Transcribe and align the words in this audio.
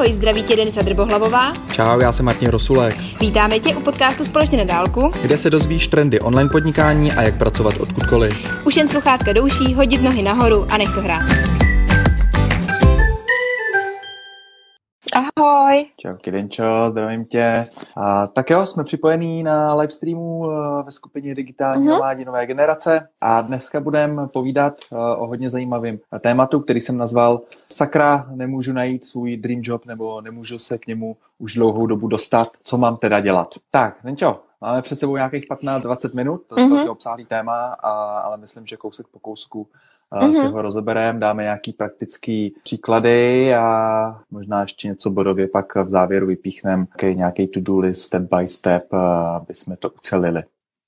Ahoj, 0.00 0.12
zdraví 0.12 0.42
tě 0.42 0.56
Denisa 0.56 0.82
Drbohlavová. 0.82 1.52
Čau, 1.72 2.00
já 2.00 2.12
jsem 2.12 2.26
Martin 2.26 2.48
Rosulek. 2.48 2.96
Vítáme 3.20 3.60
tě 3.60 3.76
u 3.76 3.80
podcastu 3.80 4.24
Společně 4.24 4.58
na 4.58 4.64
dálku, 4.64 5.10
kde 5.22 5.38
se 5.38 5.50
dozvíš 5.50 5.88
trendy 5.88 6.20
online 6.20 6.50
podnikání 6.50 7.12
a 7.12 7.22
jak 7.22 7.38
pracovat 7.38 7.74
odkudkoliv. 7.80 8.64
Už 8.64 8.76
jen 8.76 8.88
sluchátka 8.88 9.32
douší, 9.32 9.74
hodit 9.74 10.02
nohy 10.02 10.22
nahoru 10.22 10.66
a 10.70 10.76
nech 10.76 10.94
to 10.94 11.00
hrát. 11.00 11.30
Ahoj. 15.14 15.86
Čau, 15.96 16.16
Kidenčo, 16.16 16.64
zdravím 16.90 17.24
tě. 17.24 17.54
A, 17.96 18.26
tak 18.26 18.50
jo, 18.50 18.66
jsme 18.66 18.84
připojení 18.84 19.42
na 19.42 19.74
livestreamu 19.74 20.38
uh, 20.38 20.52
ve 20.84 20.90
skupině 20.90 21.34
Digitální 21.34 21.86
uh-huh. 21.86 21.98
mládí 21.98 22.24
nové 22.24 22.46
generace 22.46 23.08
a 23.20 23.40
dneska 23.40 23.80
budeme 23.80 24.28
povídat 24.28 24.74
uh, 24.90 24.98
o 24.98 25.26
hodně 25.26 25.50
zajímavým 25.50 25.98
tématu, 26.20 26.60
který 26.60 26.80
jsem 26.80 26.96
nazval 26.96 27.40
Sakra, 27.72 28.26
nemůžu 28.30 28.72
najít 28.72 29.04
svůj 29.04 29.36
dream 29.36 29.60
job 29.64 29.86
nebo 29.86 30.20
nemůžu 30.20 30.58
se 30.58 30.78
k 30.78 30.86
němu 30.86 31.16
už 31.38 31.54
dlouhou 31.54 31.86
dobu 31.86 32.08
dostat, 32.08 32.48
co 32.64 32.78
mám 32.78 32.96
teda 32.96 33.20
dělat. 33.20 33.54
Tak, 33.70 33.96
Denčo, 34.04 34.40
Máme 34.62 34.82
před 34.82 35.00
sebou 35.00 35.16
nějakých 35.16 35.44
15-20 35.50 36.14
minut, 36.14 36.42
to 36.46 36.60
je 36.60 36.66
uh-huh. 36.66 36.90
obsáhlý 36.90 37.24
téma, 37.24 37.66
a, 37.66 38.18
ale 38.18 38.36
myslím, 38.36 38.66
že 38.66 38.76
kousek 38.76 39.06
po 39.06 39.18
kousku 39.18 39.68
mm-hmm. 40.12 40.40
si 40.40 40.46
ho 40.46 40.62
rozebereme, 40.62 41.20
dáme 41.20 41.42
nějaký 41.42 41.72
praktický 41.72 42.54
příklady 42.62 43.54
a 43.54 44.20
možná 44.30 44.60
ještě 44.60 44.88
něco 44.88 45.10
bodově 45.10 45.48
pak 45.48 45.74
v 45.74 45.88
závěru 45.88 46.26
vypíchneme 46.26 46.86
nějaký 47.12 47.46
to-do 47.48 47.78
list 47.78 48.02
step 48.02 48.22
by 48.22 48.48
step, 48.48 48.92
aby 49.36 49.54
jsme 49.54 49.76
to 49.76 49.90
ucelili. 49.90 50.42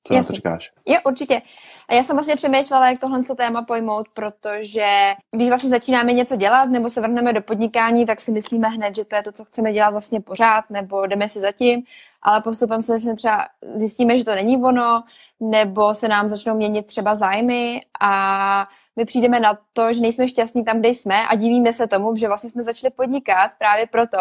Co 0.06 0.14
na 0.14 0.22
to 0.22 0.32
říkáš? 0.32 0.72
Jo, 0.86 0.98
určitě. 1.06 1.42
A 1.88 1.94
já 1.94 2.02
jsem 2.02 2.16
vlastně 2.16 2.36
přemýšlela, 2.36 2.90
jak 2.90 2.98
tohle 2.98 3.22
téma 3.36 3.62
pojmout, 3.62 4.08
protože 4.14 5.14
když 5.30 5.48
vlastně 5.48 5.70
začínáme 5.70 6.12
něco 6.12 6.36
dělat 6.36 6.64
nebo 6.64 6.90
se 6.90 7.00
vrhneme 7.00 7.32
do 7.32 7.42
podnikání, 7.42 8.06
tak 8.06 8.20
si 8.20 8.32
myslíme 8.32 8.68
hned, 8.68 8.96
že 8.96 9.04
to 9.04 9.16
je 9.16 9.22
to, 9.22 9.32
co 9.32 9.44
chceme 9.44 9.72
dělat 9.72 9.90
vlastně 9.90 10.20
pořád, 10.20 10.64
nebo 10.70 11.06
jdeme 11.06 11.28
si 11.28 11.40
zatím, 11.40 11.82
ale 12.22 12.42
postupem 12.42 12.82
se 12.82 13.16
třeba 13.16 13.48
zjistíme, 13.74 14.18
že 14.18 14.24
to 14.24 14.34
není 14.34 14.62
ono, 14.62 15.04
nebo 15.40 15.94
se 15.94 16.08
nám 16.08 16.28
začnou 16.28 16.56
měnit 16.56 16.86
třeba 16.86 17.14
zájmy 17.14 17.80
a 18.00 18.68
my 18.96 19.04
přijdeme 19.04 19.40
na 19.40 19.58
to, 19.72 19.92
že 19.92 20.00
nejsme 20.00 20.28
šťastní 20.28 20.64
tam, 20.64 20.78
kde 20.78 20.88
jsme 20.88 21.26
a 21.26 21.34
divíme 21.34 21.72
se 21.72 21.86
tomu, 21.86 22.16
že 22.16 22.28
vlastně 22.28 22.50
jsme 22.50 22.62
začali 22.62 22.90
podnikat 22.90 23.50
právě 23.58 23.86
proto, 23.86 24.18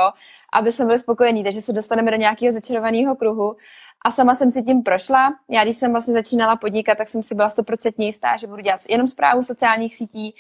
aby 0.54 0.72
jsme 0.72 0.86
byli 0.86 1.00
spokojení, 1.00 1.44
takže 1.44 1.62
se 1.62 1.74
dostaneme 1.74 2.12
do 2.12 2.18
nějakého 2.18 2.54
začarovaného 2.54 3.16
kruhu 3.16 3.56
a 4.06 4.12
sama 4.12 4.36
jsem 4.36 4.52
si 4.52 4.64
tím 4.64 4.84
prošla. 4.84 5.34
Já, 5.50 5.64
když 5.64 5.78
jsem 5.78 5.92
vlastně 5.92 6.14
začínala 6.14 6.56
podnikat, 6.56 6.98
tak 6.98 7.10
jsem 7.10 7.24
si 7.24 7.36
byla 7.36 7.50
stoprocentně 7.50 8.06
jistá, 8.06 8.38
že 8.38 8.48
budu 8.48 8.62
dělat 8.62 8.82
jenom 8.90 9.08
zprávu 9.08 9.44
sociálních 9.44 9.96
sítí, 9.96 10.36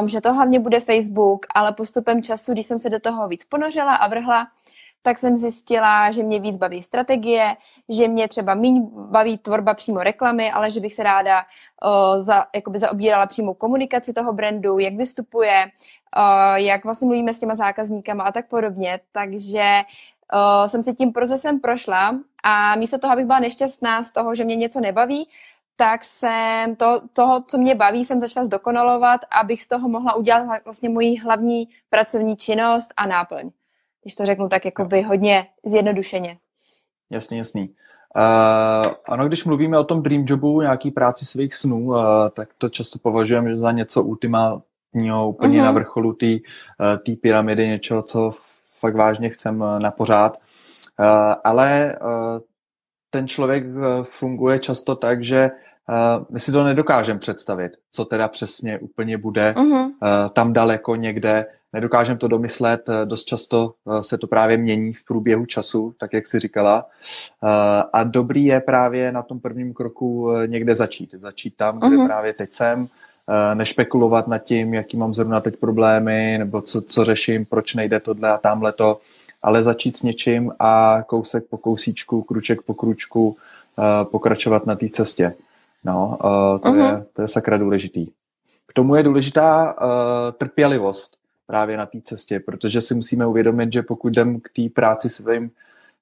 um, 0.00 0.08
že 0.08 0.20
to 0.20 0.34
hlavně 0.34 0.60
bude 0.60 0.80
Facebook, 0.80 1.46
ale 1.54 1.72
postupem 1.72 2.22
času, 2.22 2.52
když 2.52 2.66
jsem 2.66 2.78
se 2.78 2.90
do 2.90 3.00
toho 3.00 3.28
víc 3.28 3.44
ponořila 3.44 3.94
a 3.94 4.08
vrhla, 4.08 4.46
tak 5.04 5.18
jsem 5.18 5.36
zjistila, 5.36 6.10
že 6.10 6.22
mě 6.22 6.40
víc 6.40 6.56
baví 6.56 6.82
strategie, 6.82 7.56
že 7.88 8.08
mě 8.08 8.28
třeba 8.28 8.54
méně 8.54 8.80
baví 8.92 9.38
tvorba 9.38 9.74
přímo 9.74 10.02
reklamy, 10.02 10.52
ale 10.52 10.70
že 10.70 10.80
bych 10.80 10.94
se 10.94 11.02
ráda 11.02 11.44
uh, 11.84 12.24
za, 12.24 12.46
jakoby 12.54 12.78
zaobírala 12.78 13.26
přímo 13.26 13.54
komunikaci 13.54 14.12
toho 14.12 14.32
brandu, 14.32 14.78
jak 14.78 14.94
vystupuje, 14.94 15.66
uh, 16.16 16.54
jak 16.54 16.84
vlastně 16.84 17.06
mluvíme 17.06 17.34
s 17.34 17.38
těma 17.38 17.54
zákazníkama 17.54 18.24
a 18.24 18.32
tak 18.32 18.48
podobně. 18.48 19.00
Takže 19.12 19.82
uh, 20.34 20.66
jsem 20.66 20.82
si 20.82 20.94
tím 20.94 21.12
procesem 21.12 21.60
prošla 21.60 22.18
a 22.42 22.76
místo 22.76 22.98
toho, 22.98 23.12
abych 23.12 23.26
byla 23.26 23.38
nešťastná 23.38 24.02
z 24.02 24.12
toho, 24.12 24.34
že 24.34 24.44
mě 24.44 24.56
něco 24.56 24.80
nebaví, 24.80 25.28
tak 25.76 26.04
jsem 26.04 26.76
to, 26.76 27.00
toho, 27.12 27.42
co 27.46 27.58
mě 27.58 27.74
baví, 27.74 28.04
jsem 28.04 28.20
začala 28.20 28.46
zdokonalovat, 28.46 29.20
abych 29.30 29.62
z 29.62 29.68
toho 29.68 29.88
mohla 29.88 30.14
udělat 30.14 30.64
vlastně 30.64 30.88
moji 30.88 31.16
hlavní 31.16 31.68
pracovní 31.90 32.36
činnost 32.36 32.94
a 32.96 33.06
náplň 33.06 33.50
když 34.04 34.14
to 34.14 34.24
řeknu 34.24 34.48
tak 34.48 34.64
jako 34.64 34.84
by 34.84 35.02
hodně 35.02 35.46
zjednodušeně. 35.66 36.38
Jasně, 37.10 37.38
jasný. 37.38 37.68
Uh, 38.16 38.92
ano, 39.08 39.26
když 39.26 39.44
mluvíme 39.44 39.78
o 39.78 39.84
tom 39.84 40.02
dream 40.02 40.24
jobu, 40.26 40.60
nějaký 40.60 40.90
práci 40.90 41.24
svých 41.24 41.54
snů, 41.54 41.86
uh, 41.86 41.96
tak 42.32 42.48
to 42.58 42.68
často 42.68 42.98
považujeme 42.98 43.56
za 43.56 43.72
něco 43.72 44.02
ultimátního, 44.02 45.28
úplně 45.28 45.58
uh-huh. 45.58 45.64
na 45.64 45.70
vrcholu 45.70 46.12
té 46.12 46.26
uh, 46.26 47.14
pyramidy, 47.22 47.68
něčeho, 47.68 48.02
co 48.02 48.30
fakt 48.80 48.96
vážně 48.96 49.30
chcem 49.30 49.60
uh, 49.60 49.78
na 49.78 49.90
pořád. 49.90 50.36
Uh, 51.00 51.06
ale 51.44 51.98
uh, 52.02 52.40
ten 53.10 53.28
člověk 53.28 53.64
uh, 53.64 53.82
funguje 54.02 54.58
často 54.58 54.96
tak, 54.96 55.24
že 55.24 55.50
Uh, 55.88 56.24
my 56.30 56.40
si 56.40 56.52
to 56.52 56.64
nedokážeme 56.64 57.20
představit, 57.20 57.72
co 57.92 58.04
teda 58.04 58.28
přesně 58.28 58.78
úplně 58.78 59.18
bude 59.18 59.52
uh-huh. 59.52 59.84
uh, 59.84 59.92
tam 60.32 60.52
daleko 60.52 60.96
někde, 60.96 61.46
nedokážeme 61.74 62.18
to 62.18 62.28
domyslet, 62.28 62.88
eh, 62.88 63.06
dost 63.06 63.24
často 63.24 63.74
eh, 63.88 64.02
se 64.02 64.18
to 64.18 64.26
právě 64.26 64.56
mění 64.56 64.92
v 64.92 65.04
průběhu 65.04 65.46
času, 65.46 65.94
tak 66.00 66.12
jak 66.12 66.28
si 66.28 66.38
říkala. 66.38 66.86
Eh, 66.86 67.82
a 67.92 68.04
dobrý 68.04 68.44
je 68.44 68.60
právě 68.60 69.12
na 69.12 69.22
tom 69.22 69.40
prvním 69.40 69.74
kroku 69.74 70.30
někde 70.46 70.74
začít. 70.74 71.14
Začít 71.14 71.56
tam, 71.56 71.78
kde 71.78 71.96
uh-huh. 71.96 72.06
právě 72.06 72.32
teď 72.32 72.52
jsem, 72.54 72.88
nešpekulovat 73.54 74.28
nad 74.28 74.38
tím, 74.38 74.74
jaký 74.74 74.96
mám 74.96 75.14
zrovna 75.14 75.40
teď 75.40 75.56
problémy, 75.56 76.36
nebo 76.38 76.60
co, 76.62 76.82
co 76.82 77.04
řeším, 77.04 77.44
proč 77.44 77.74
nejde 77.74 78.00
tohle 78.00 78.30
a 78.30 78.38
tamhle 78.38 78.72
to, 78.72 79.00
ale 79.42 79.62
začít 79.62 79.96
s 79.96 80.02
něčím 80.02 80.52
a 80.58 81.02
kousek 81.06 81.44
po 81.50 81.56
kousíčku, 81.56 82.22
kruček 82.22 82.62
po 82.62 82.74
kručku 82.74 83.36
pokračovat 84.02 84.66
na 84.66 84.76
té 84.76 84.88
cestě. 84.88 85.34
No, 85.84 86.18
to, 86.62 86.68
uh-huh. 86.68 86.96
je, 86.96 87.04
to 87.12 87.22
je 87.22 87.28
sakra 87.28 87.56
důležitý. 87.56 88.06
K 88.66 88.72
tomu 88.72 88.94
je 88.94 89.02
důležitá 89.02 89.72
uh, 89.72 89.88
trpělivost 90.38 91.16
právě 91.46 91.76
na 91.76 91.86
té 91.86 92.00
cestě, 92.00 92.40
protože 92.40 92.80
si 92.80 92.94
musíme 92.94 93.26
uvědomit, 93.26 93.72
že 93.72 93.82
pokud 93.82 94.08
jdem 94.08 94.40
k 94.40 94.48
té 94.56 94.62
práci 94.74 95.08
svým, 95.08 95.50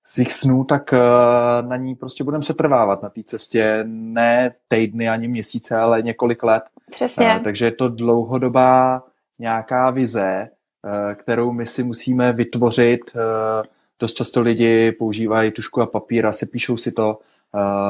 svých 0.04 0.32
snů, 0.32 0.64
tak 0.64 0.92
uh, 0.92 1.68
na 1.68 1.76
ní 1.76 1.94
prostě 1.94 2.24
budeme 2.24 2.44
se 2.44 2.54
trvávat 2.54 3.02
na 3.02 3.08
té 3.08 3.22
cestě 3.22 3.84
ne 3.86 4.54
týdny 4.68 5.08
ani 5.08 5.28
měsíce, 5.28 5.76
ale 5.76 6.02
několik 6.02 6.42
let. 6.42 6.62
Přesně. 6.90 7.36
Uh, 7.36 7.42
takže 7.42 7.64
je 7.64 7.72
to 7.72 7.88
dlouhodobá 7.88 9.02
nějaká 9.38 9.90
vize, 9.90 10.48
uh, 10.84 11.14
kterou 11.14 11.52
my 11.52 11.66
si 11.66 11.84
musíme 11.84 12.32
vytvořit. 12.32 13.00
Dost 14.00 14.14
často 14.14 14.40
lidi 14.40 14.92
používají 14.92 15.50
tušku 15.50 15.80
a 15.80 15.86
papír 15.86 16.26
a 16.26 16.32
se 16.32 16.46
píšou 16.46 16.76
si 16.76 16.92
to, 16.92 17.18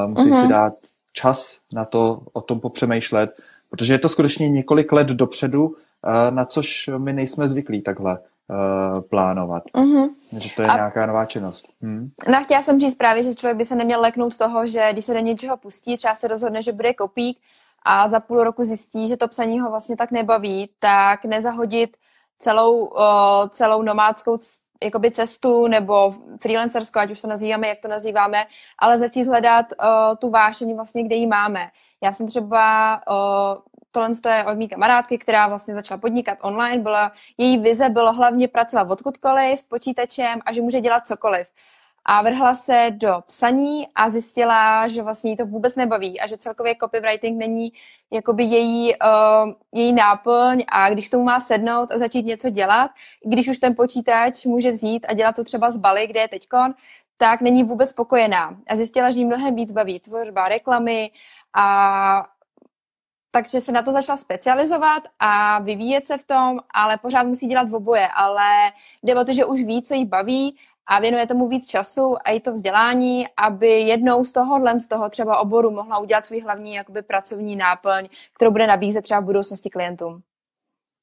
musí 0.06 0.30
uh-huh. 0.30 0.34
si 0.34 0.42
mhm. 0.42 0.48
dát 0.48 0.74
čas 1.12 1.58
na 1.74 1.84
to 1.84 2.22
o 2.32 2.40
tom 2.40 2.60
popřemýšlet, 2.60 3.30
protože 3.70 3.92
je 3.92 3.98
to 3.98 4.08
skutečně 4.08 4.48
několik 4.48 4.92
let 4.92 5.06
dopředu 5.06 5.76
na 6.30 6.44
což 6.44 6.90
my 6.98 7.12
nejsme 7.12 7.48
zvyklí 7.48 7.82
takhle 7.82 8.18
uh, 8.18 9.00
plánovat. 9.00 9.62
Mm-hmm. 9.74 10.08
Že 10.38 10.48
to 10.56 10.62
je 10.62 10.68
a... 10.68 10.74
nějaká 10.74 11.06
nová 11.06 11.24
činnost. 11.24 11.68
Hmm. 11.82 12.10
No 12.28 12.44
chtěla 12.44 12.62
jsem 12.62 12.80
říct 12.80 12.94
právě, 12.94 13.22
že 13.22 13.34
člověk 13.34 13.56
by 13.56 13.64
se 13.64 13.74
neměl 13.74 14.00
leknout 14.00 14.36
toho, 14.36 14.66
že 14.66 14.92
když 14.92 15.04
se 15.04 15.14
do 15.14 15.20
něčeho 15.20 15.56
pustí, 15.56 15.96
třeba 15.96 16.14
se 16.14 16.28
rozhodne, 16.28 16.62
že 16.62 16.72
bude 16.72 16.94
kopík 16.94 17.38
a 17.82 18.08
za 18.08 18.20
půl 18.20 18.44
roku 18.44 18.64
zjistí, 18.64 19.08
že 19.08 19.16
to 19.16 19.28
psaní 19.28 19.60
ho 19.60 19.70
vlastně 19.70 19.96
tak 19.96 20.10
nebaví, 20.10 20.70
tak 20.78 21.24
nezahodit 21.24 21.96
celou, 22.38 22.84
uh, 22.84 23.48
celou 23.50 23.82
nomádskou 23.82 24.38
jakoby 24.84 25.10
cestu 25.10 25.66
nebo 25.66 26.14
freelancerskou, 26.40 26.98
ať 26.98 27.10
už 27.10 27.20
to 27.20 27.28
nazýváme, 27.28 27.68
jak 27.68 27.78
to 27.82 27.88
nazýváme, 27.88 28.44
ale 28.78 28.98
začít 28.98 29.24
hledat 29.24 29.66
uh, 29.72 30.16
tu 30.18 30.30
vášení 30.30 30.74
vlastně, 30.74 31.04
kde 31.04 31.16
ji 31.16 31.26
máme. 31.26 31.70
Já 32.02 32.12
jsem 32.12 32.26
třeba 32.26 32.94
uh, 33.10 33.62
tohle 33.92 34.36
je 34.36 34.44
od 34.44 34.54
mý 34.54 34.68
kamarádky, 34.68 35.18
která 35.18 35.48
vlastně 35.48 35.74
začala 35.74 35.98
podnikat 35.98 36.38
online. 36.40 36.82
Byla, 36.82 37.12
její 37.38 37.58
vize 37.58 37.88
bylo 37.88 38.12
hlavně 38.12 38.48
pracovat 38.48 38.90
odkudkoliv 38.90 39.58
s 39.58 39.62
počítačem 39.62 40.40
a 40.46 40.52
že 40.52 40.62
může 40.62 40.80
dělat 40.80 41.06
cokoliv. 41.06 41.48
A 42.04 42.22
vrhla 42.22 42.54
se 42.54 42.86
do 42.90 43.22
psaní 43.26 43.88
a 43.94 44.10
zjistila, 44.10 44.88
že 44.88 45.02
vlastně 45.02 45.30
jí 45.30 45.36
to 45.36 45.46
vůbec 45.46 45.76
nebaví 45.76 46.20
a 46.20 46.26
že 46.26 46.36
celkově 46.36 46.74
copywriting 46.80 47.38
není 47.38 47.72
jakoby 48.10 48.44
její, 48.44 48.94
uh, 48.96 49.52
její 49.72 49.92
náplň 49.92 50.64
a 50.68 50.90
když 50.90 51.10
tomu 51.10 51.24
má 51.24 51.40
sednout 51.40 51.92
a 51.92 51.98
začít 51.98 52.26
něco 52.26 52.50
dělat, 52.50 52.90
když 53.24 53.48
už 53.48 53.58
ten 53.58 53.74
počítač 53.74 54.44
může 54.44 54.70
vzít 54.70 55.06
a 55.08 55.12
dělat 55.14 55.36
to 55.36 55.44
třeba 55.44 55.70
z 55.70 55.76
Bali, 55.76 56.06
kde 56.06 56.20
je 56.20 56.28
teďkon, 56.28 56.74
tak 57.16 57.40
není 57.40 57.64
vůbec 57.64 57.90
spokojená. 57.90 58.56
A 58.68 58.76
zjistila, 58.76 59.10
že 59.10 59.18
jí 59.18 59.24
mnohem 59.24 59.54
víc 59.54 59.72
baví 59.72 60.00
tvorba 60.00 60.48
reklamy 60.48 61.10
a 61.54 62.26
takže 63.34 63.60
se 63.60 63.72
na 63.72 63.82
to 63.82 63.92
začala 63.92 64.16
specializovat 64.16 65.02
a 65.18 65.58
vyvíjet 65.58 66.06
se 66.06 66.18
v 66.18 66.24
tom, 66.24 66.60
ale 66.74 66.98
pořád 66.98 67.22
musí 67.22 67.46
dělat 67.46 67.68
v 67.68 67.74
oboje, 67.74 68.08
ale 68.08 68.72
jde 69.02 69.20
o 69.20 69.24
to, 69.24 69.32
že 69.32 69.44
už 69.44 69.62
ví, 69.62 69.82
co 69.82 69.94
jí 69.94 70.04
baví 70.04 70.56
a 70.86 71.00
věnuje 71.00 71.26
tomu 71.26 71.48
víc 71.48 71.66
času 71.66 72.16
a 72.24 72.30
i 72.30 72.40
to 72.40 72.52
vzdělání, 72.52 73.26
aby 73.36 73.80
jednou 73.80 74.24
z 74.24 74.32
tohohle, 74.32 74.80
z 74.80 74.86
toho 74.86 75.10
třeba 75.10 75.38
oboru 75.38 75.70
mohla 75.70 75.98
udělat 75.98 76.26
svůj 76.26 76.40
hlavní 76.40 76.74
jakoby 76.74 77.02
pracovní 77.02 77.56
náplň, 77.56 78.08
kterou 78.32 78.50
bude 78.50 78.66
nabízet 78.66 79.02
třeba 79.02 79.20
v 79.20 79.24
budoucnosti 79.24 79.70
klientům. 79.70 80.22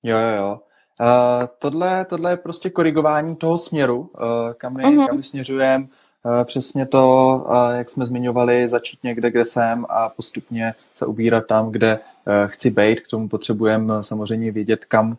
Jo, 0.04 0.18
jo, 0.18 0.36
jo. 0.36 0.60
Uh, 1.02 1.48
tohle, 1.60 2.06
tohle 2.06 2.32
je 2.32 2.38
prostě 2.38 2.70
korigování 2.70 3.36
toho 3.36 3.58
směru, 3.58 4.00
uh, 4.00 4.54
kam 4.58 4.74
my, 4.74 4.84
uh-huh. 4.84 5.08
kam 5.08 5.18
my 5.18 5.24
směřujeme. 5.24 5.88
Uh, 6.26 6.44
přesně 6.44 6.86
to, 6.86 7.36
uh, 7.50 7.78
jak 7.78 7.90
jsme 7.90 8.06
zmiňovali, 8.06 8.70
začít 8.70 9.04
někde, 9.04 9.32
kde 9.32 9.46
jsem 9.46 9.86
a 9.90 10.10
postupně 10.10 10.74
se 10.96 11.06
ubírat 11.06 11.48
tam, 11.48 11.72
kde 11.72 12.00
Eh, 12.30 12.48
chci 12.48 12.70
být, 12.70 13.00
k 13.00 13.08
tomu 13.08 13.30
potřebujeme 13.30 14.04
samozřejmě 14.04 14.52
vědět, 14.52 14.86
kam 14.86 15.18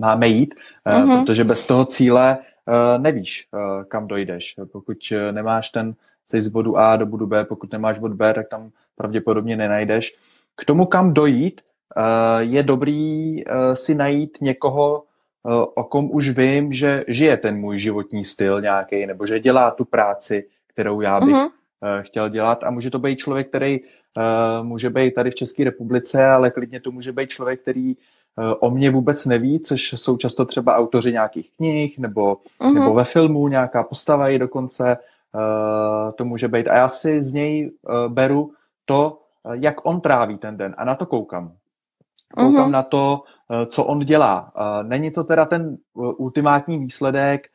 máme 0.00 0.28
jít, 0.28 0.54
mm-hmm. 0.86 1.20
protože 1.20 1.44
bez 1.44 1.66
toho 1.66 1.84
cíle 1.84 2.38
nevíš, 2.98 3.48
kam 3.88 4.08
dojdeš. 4.08 4.56
Pokud 4.72 4.96
nemáš 5.30 5.68
ten, 5.68 5.94
jsi 6.26 6.42
z 6.42 6.48
bodu 6.48 6.78
A 6.78 6.96
do 6.96 7.06
bodu 7.06 7.26
B, 7.26 7.44
pokud 7.44 7.72
nemáš 7.72 7.98
bod 7.98 8.12
B, 8.12 8.34
tak 8.34 8.48
tam 8.48 8.70
pravděpodobně 8.96 9.56
nenajdeš. 9.56 10.12
K 10.56 10.64
tomu, 10.64 10.86
kam 10.86 11.14
dojít, 11.14 11.60
je 12.38 12.62
dobrý 12.62 13.44
si 13.74 13.94
najít 13.94 14.38
někoho, 14.40 15.04
o 15.74 15.84
kom 15.84 16.10
už 16.10 16.30
vím, 16.30 16.72
že 16.72 17.04
žije 17.08 17.36
ten 17.36 17.56
můj 17.56 17.78
životní 17.78 18.24
styl 18.24 18.60
nějaký, 18.60 19.06
nebo 19.06 19.26
že 19.26 19.40
dělá 19.40 19.70
tu 19.70 19.84
práci, 19.84 20.48
kterou 20.66 21.00
já 21.00 21.20
bych 21.20 21.34
mm-hmm. 21.34 21.50
chtěl 22.00 22.28
dělat. 22.28 22.64
A 22.64 22.70
může 22.70 22.90
to 22.90 22.98
být 22.98 23.18
člověk, 23.18 23.48
který 23.48 23.80
může 24.62 24.90
být 24.90 25.14
tady 25.14 25.30
v 25.30 25.34
České 25.34 25.64
republice, 25.64 26.26
ale 26.26 26.50
klidně 26.50 26.80
to 26.80 26.90
může 26.90 27.12
být 27.12 27.30
člověk, 27.30 27.62
který 27.62 27.96
o 28.60 28.70
mě 28.70 28.90
vůbec 28.90 29.26
neví, 29.26 29.60
což 29.60 29.92
jsou 29.92 30.16
často 30.16 30.44
třeba 30.44 30.76
autoři 30.76 31.12
nějakých 31.12 31.50
knih 31.56 31.98
nebo, 31.98 32.34
mm-hmm. 32.34 32.74
nebo 32.74 32.94
ve 32.94 33.04
filmu 33.04 33.48
nějaká 33.48 33.82
postava 33.82 34.28
i 34.28 34.38
dokonce 34.38 34.96
to 36.14 36.24
může 36.24 36.48
být. 36.48 36.68
A 36.68 36.76
já 36.76 36.88
si 36.88 37.22
z 37.22 37.32
něj 37.32 37.70
beru 38.08 38.52
to, 38.84 39.18
jak 39.52 39.86
on 39.86 40.00
tráví 40.00 40.38
ten 40.38 40.56
den 40.56 40.74
a 40.78 40.84
na 40.84 40.94
to 40.94 41.06
koukam. 41.06 41.52
Koukám 42.34 42.68
mm-hmm. 42.68 42.70
na 42.70 42.82
to, 42.82 43.22
eh, 43.50 43.66
co 43.66 43.84
on 43.84 43.98
dělá. 43.98 44.52
Eh, 44.56 44.84
není 44.84 45.10
to 45.10 45.24
teda 45.24 45.44
ten 45.44 45.76
eh, 45.76 46.00
ultimátní 46.16 46.78
výsledek, 46.78 47.46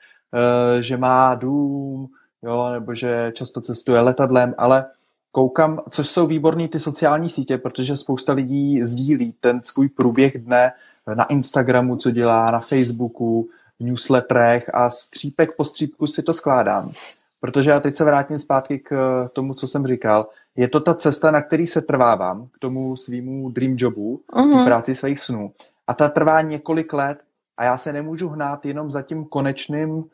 že 0.79 0.97
má 0.97 1.35
dům, 1.35 2.07
jo, 2.43 2.69
nebo 2.73 2.95
že 2.95 3.31
často 3.35 3.61
cestuje 3.61 4.01
letadlem, 4.01 4.55
ale 4.57 4.85
koukám, 5.31 5.81
což 5.89 6.09
jsou 6.09 6.27
výborné 6.27 6.67
ty 6.67 6.79
sociální 6.79 7.29
sítě, 7.29 7.57
protože 7.57 7.97
spousta 7.97 8.33
lidí 8.33 8.83
sdílí 8.83 9.35
ten 9.39 9.61
svůj 9.63 9.89
průběh 9.89 10.37
dne 10.37 10.71
na 11.13 11.23
Instagramu, 11.23 11.95
co 11.95 12.11
dělá, 12.11 12.51
na 12.51 12.59
Facebooku, 12.59 13.49
v 13.79 13.83
newsletterech 13.83 14.69
a 14.73 14.89
střípek 14.89 15.55
po 15.55 15.65
střípku 15.65 16.07
si 16.07 16.23
to 16.23 16.33
skládám. 16.33 16.91
Protože 17.39 17.69
já 17.69 17.79
teď 17.79 17.95
se 17.95 18.03
vrátím 18.03 18.39
zpátky 18.39 18.79
k 18.79 18.89
tomu, 19.33 19.53
co 19.53 19.67
jsem 19.67 19.87
říkal 19.87 20.27
je 20.55 20.67
to 20.67 20.79
ta 20.79 20.93
cesta, 20.93 21.31
na 21.31 21.41
který 21.41 21.67
se 21.67 21.81
trvávám 21.81 22.47
k 22.51 22.59
tomu 22.59 22.95
svýmu 22.95 23.49
dream 23.49 23.75
jobu, 23.77 24.21
mm-hmm. 24.33 24.65
práci 24.65 24.95
svých 24.95 25.19
snů. 25.19 25.51
A 25.87 25.93
ta 25.93 26.09
trvá 26.09 26.41
několik 26.41 26.93
let 26.93 27.17
a 27.57 27.63
já 27.63 27.77
se 27.77 27.93
nemůžu 27.93 28.29
hnát 28.29 28.65
jenom 28.65 28.91
za 28.91 29.01
tím 29.01 29.25
konečným 29.25 29.89
uh, 29.89 30.05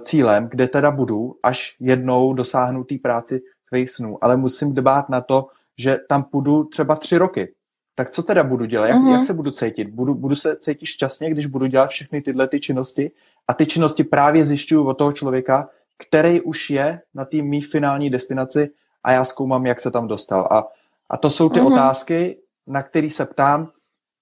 cílem, 0.00 0.48
kde 0.48 0.68
teda 0.68 0.90
budu, 0.90 1.36
až 1.42 1.76
jednou 1.80 2.34
dosáhnu 2.34 2.84
té 2.84 2.94
práci 3.02 3.40
svých 3.68 3.90
snů. 3.90 4.18
Ale 4.24 4.36
musím 4.36 4.74
dbát 4.74 5.08
na 5.08 5.20
to, 5.20 5.46
že 5.78 5.98
tam 6.08 6.22
půjdu 6.22 6.64
třeba 6.64 6.96
tři 6.96 7.18
roky. 7.18 7.52
Tak 7.94 8.10
co 8.10 8.22
teda 8.22 8.44
budu 8.44 8.64
dělat? 8.64 8.86
Jak, 8.86 8.96
mm-hmm. 8.96 9.12
jak 9.12 9.22
se 9.22 9.34
budu 9.34 9.50
cítit? 9.50 9.88
Budu, 9.88 10.14
budu 10.14 10.36
se 10.36 10.56
cítit 10.56 10.86
šťastně, 10.86 11.30
když 11.30 11.46
budu 11.46 11.66
dělat 11.66 11.86
všechny 11.86 12.22
tyhle 12.22 12.48
ty 12.48 12.60
činnosti? 12.60 13.10
A 13.48 13.54
ty 13.54 13.66
činnosti 13.66 14.04
právě 14.04 14.44
zjišťuju 14.44 14.86
od 14.86 14.94
toho 14.94 15.12
člověka, 15.12 15.68
který 16.08 16.40
už 16.40 16.70
je 16.70 17.00
na 17.14 17.24
té 17.24 17.42
mý 17.42 17.62
finální 17.62 18.10
destinaci 18.10 18.70
a 19.06 19.12
já 19.12 19.24
zkoumám, 19.24 19.66
jak 19.66 19.80
se 19.80 19.90
tam 19.90 20.08
dostal. 20.08 20.48
A, 20.50 20.68
a 21.10 21.16
to 21.16 21.30
jsou 21.30 21.48
ty 21.48 21.60
mm-hmm. 21.60 21.72
otázky, 21.72 22.38
na 22.66 22.82
které 22.82 23.10
se 23.10 23.26
ptám, 23.26 23.70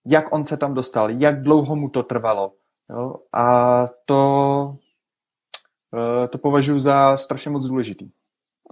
jak 0.06 0.32
on 0.32 0.46
se 0.46 0.56
tam 0.56 0.74
dostal, 0.74 1.10
jak 1.10 1.42
dlouho 1.42 1.76
mu 1.76 1.88
to 1.88 2.02
trvalo. 2.02 2.52
Jo? 2.90 3.14
A 3.32 3.88
to, 4.04 4.74
eh, 5.94 6.28
to 6.28 6.38
považuji 6.38 6.80
za 6.80 7.16
strašně 7.16 7.50
moc 7.50 7.66
důležitý. 7.66 8.10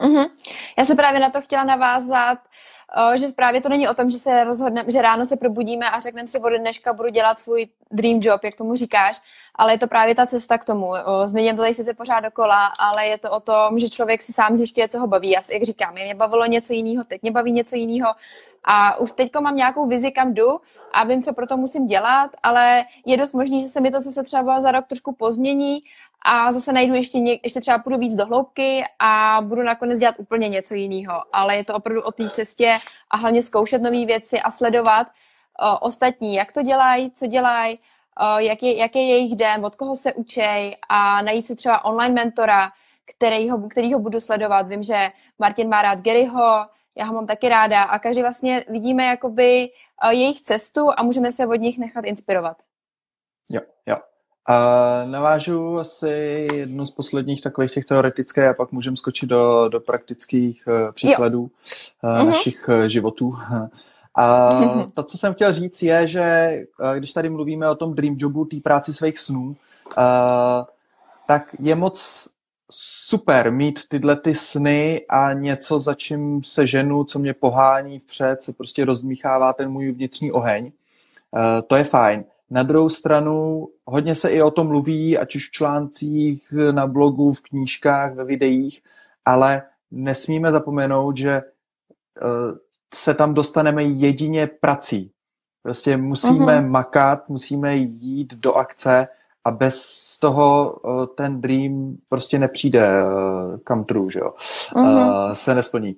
Mm-hmm. 0.03 0.31
Já 0.79 0.85
se 0.85 0.95
právě 0.95 1.21
na 1.21 1.31
to 1.31 1.41
chtěla 1.41 1.65
navázat, 1.65 2.39
že 3.15 3.29
právě 3.29 3.61
to 3.61 3.69
není 3.69 3.89
o 3.89 3.95
tom, 3.95 4.11
že 4.11 4.19
se 4.19 4.45
rozhodneme, 4.45 4.91
že 4.91 5.03
ráno 5.03 5.25
se 5.25 5.37
probudíme 5.37 5.91
a 5.91 6.01
řekneme 6.01 6.29
si 6.29 6.39
od 6.39 6.53
dneška 6.59 6.93
budu 6.93 7.09
dělat 7.09 7.39
svůj 7.39 7.69
dream 7.91 8.19
job, 8.23 8.45
jak 8.45 8.55
tomu 8.55 8.77
říkáš, 8.77 9.21
ale 9.55 9.73
je 9.73 9.79
to 9.79 9.87
právě 9.87 10.15
ta 10.15 10.27
cesta 10.27 10.59
k 10.59 10.65
tomu. 10.65 10.93
Změním 11.25 11.57
to 11.57 11.63
tady 11.63 11.75
sice 11.75 11.95
pořád 11.95 12.21
dokola, 12.21 12.73
ale 12.79 13.07
je 13.07 13.19
to 13.19 13.31
o 13.31 13.41
tom, 13.41 13.79
že 13.79 13.89
člověk 13.89 14.23
si 14.23 14.33
sám 14.33 14.57
zjišťuje, 14.57 14.89
co 14.89 15.01
ho 15.01 15.07
baví. 15.07 15.31
Já 15.31 15.43
si, 15.43 15.55
jak 15.55 15.63
říkám, 15.63 15.93
mě 15.93 16.15
bavilo 16.15 16.47
něco 16.47 16.73
jiného, 16.73 17.05
teď 17.05 17.23
mě 17.23 17.31
baví 17.31 17.53
něco 17.53 17.77
jiného 17.77 18.15
a 18.65 18.97
už 18.97 19.13
teď 19.13 19.31
mám 19.41 19.57
nějakou 19.57 19.87
vizi, 19.87 20.11
kam 20.11 20.35
jdu 20.35 20.61
a 20.93 21.05
vím, 21.05 21.23
co 21.23 21.33
pro 21.33 21.47
to 21.47 21.57
musím 21.57 21.87
dělat, 21.87 22.31
ale 22.43 22.85
je 23.07 23.17
dost 23.17 23.33
možný, 23.33 23.63
že 23.63 23.69
se 23.69 23.81
mi 23.81 23.91
to, 23.91 24.03
co 24.03 24.13
se 24.13 24.23
třeba 24.23 24.61
za 24.61 24.73
rok 24.73 24.87
trošku 24.87 25.13
pozmění 25.13 25.83
a 26.25 26.53
zase 26.53 26.73
najdu 26.73 26.95
ještě, 26.95 27.19
něk, 27.19 27.41
ještě 27.43 27.61
třeba 27.61 27.79
půjdu 27.79 27.99
víc 27.99 28.15
do 28.15 28.27
hloubky 28.27 28.85
a 28.99 29.41
budu 29.43 29.63
nakonec 29.63 29.99
dělat 29.99 30.15
úplně 30.19 30.49
něco 30.49 30.75
jiného. 30.75 31.23
Ale 31.33 31.57
je 31.57 31.65
to 31.65 31.75
opravdu 31.75 32.03
o 32.03 32.13
té 32.13 32.31
cestě 32.31 32.79
a 33.11 33.17
hlavně 33.17 33.43
zkoušet 33.43 33.83
nové 33.83 34.07
věci 34.07 34.41
a 34.41 34.51
sledovat 34.51 35.07
uh, 35.07 35.79
ostatní, 35.81 36.35
jak 36.35 36.53
to 36.53 36.63
dělají, 36.63 37.11
co 37.11 37.27
dělají, 37.27 37.79
uh, 38.23 38.39
jak 38.39 38.63
je, 38.63 38.77
jak 38.77 38.97
je 38.97 39.07
jejich 39.07 39.37
den, 39.37 39.65
od 39.65 39.77
koho 39.77 39.97
se 39.97 40.13
učej 40.13 40.77
a 40.89 41.23
najít 41.23 41.47
si 41.47 41.57
třeba 41.57 41.85
online 41.85 42.15
mentora, 42.15 42.73
kterýho, 43.05 43.69
kterýho 43.69 43.99
budu 43.99 44.21
sledovat. 44.21 44.69
Vím, 44.69 44.83
že 44.83 45.11
Martin 45.39 45.69
má 45.69 45.83
rád 45.83 45.99
Garyho, 45.99 46.67
já 46.97 47.05
ho 47.05 47.15
mám 47.15 47.27
taky 47.27 47.49
ráda 47.49 47.83
a 47.83 47.99
každý 47.99 48.23
vlastně 48.23 48.65
vidíme 48.69 49.05
jakoby 49.05 49.69
uh, 50.05 50.11
jejich 50.11 50.43
cestu 50.43 50.91
a 50.97 51.03
můžeme 51.03 51.33
se 51.33 51.47
od 51.47 51.55
nich 51.55 51.79
nechat 51.79 52.05
inspirovat. 52.05 52.57
Jo, 53.51 53.61
jo. 53.87 54.12
A 54.47 55.05
navážu 55.05 55.79
asi 55.79 56.47
jednu 56.55 56.87
z 56.87 56.91
posledních 56.91 57.43
takových 57.43 57.73
těch 57.73 57.85
teoretických 57.85 58.45
a 58.45 58.55
pak 58.55 58.73
můžeme 58.73 58.97
skočit 58.97 59.29
do, 59.29 59.69
do 59.69 59.81
praktických 59.81 60.65
uh, 60.67 60.93
příkladů 60.93 61.43
uh, 61.43 61.49
uh-huh. 62.11 62.27
našich 62.27 62.69
uh, 62.69 62.83
životů. 62.83 63.35
A 64.15 64.51
to, 64.95 65.03
co 65.03 65.19
jsem 65.19 65.35
chtěl 65.35 65.53
říct, 65.53 65.83
je, 65.83 66.07
že 66.07 66.57
když 66.97 67.13
tady 67.13 67.29
mluvíme 67.31 67.71
o 67.71 67.75
tom 67.75 67.95
dream 67.95 68.17
jobu, 68.19 68.45
té 68.45 68.57
práci 68.61 68.93
svých 68.93 69.19
snů, 69.19 69.57
tak 71.27 71.55
je 71.59 71.75
moc 71.75 72.29
super 72.71 73.53
mít 73.53 73.81
tyhle 73.89 74.17
ty 74.17 74.35
sny 74.35 75.05
a 75.09 75.33
něco, 75.33 75.81
za 75.81 75.95
čím 75.95 76.43
se 76.45 76.67
ženu, 76.67 77.05
co 77.05 77.19
mě 77.19 77.35
pohání 77.35 77.99
vpřed, 77.99 78.43
se 78.43 78.53
prostě 78.53 78.85
rozmíchává 78.85 79.53
ten 79.53 79.71
můj 79.71 79.93
vnitřní 79.93 80.33
oheň. 80.33 80.73
To 81.67 81.77
je 81.77 81.85
fajn. 81.85 82.25
Na 82.53 82.63
druhou 82.63 82.89
stranu 82.89 83.69
hodně 83.85 84.15
se 84.15 84.31
i 84.31 84.43
o 84.43 84.51
tom 84.51 84.67
mluví, 84.67 85.19
ať 85.19 85.37
už 85.37 85.49
v 85.49 85.53
článcích, 85.53 86.55
na 86.71 86.87
blogu, 86.87 87.33
v 87.33 87.43
knížkách, 87.43 88.15
ve 88.15 88.25
videích, 88.25 88.83
ale 89.25 89.63
nesmíme 89.91 90.53
zapomenout, 90.53 91.17
že 91.17 91.31
eh, 91.33 91.43
se 92.95 93.15
tam 93.15 93.35
dostaneme 93.35 93.83
jedině 93.83 94.47
prací. 94.47 95.11
Prostě 95.63 95.97
musíme 95.97 96.61
mm-hmm. 96.61 96.71
makat, 96.71 97.29
musíme 97.29 97.77
jít 97.77 98.35
do 98.35 98.55
akce 98.55 99.09
a 99.45 99.51
bez 99.51 100.19
toho 100.19 100.77
eh, 100.85 101.07
ten 101.07 101.41
dream 101.41 101.97
prostě 102.09 102.39
nepřijde 102.39 102.91
kam 103.65 103.81
eh, 103.81 103.85
true, 103.85 104.11
že 104.11 104.21
jo? 104.21 104.35
Mm-hmm. 104.73 105.33
Se 105.33 105.55
nesplní. 105.55 105.97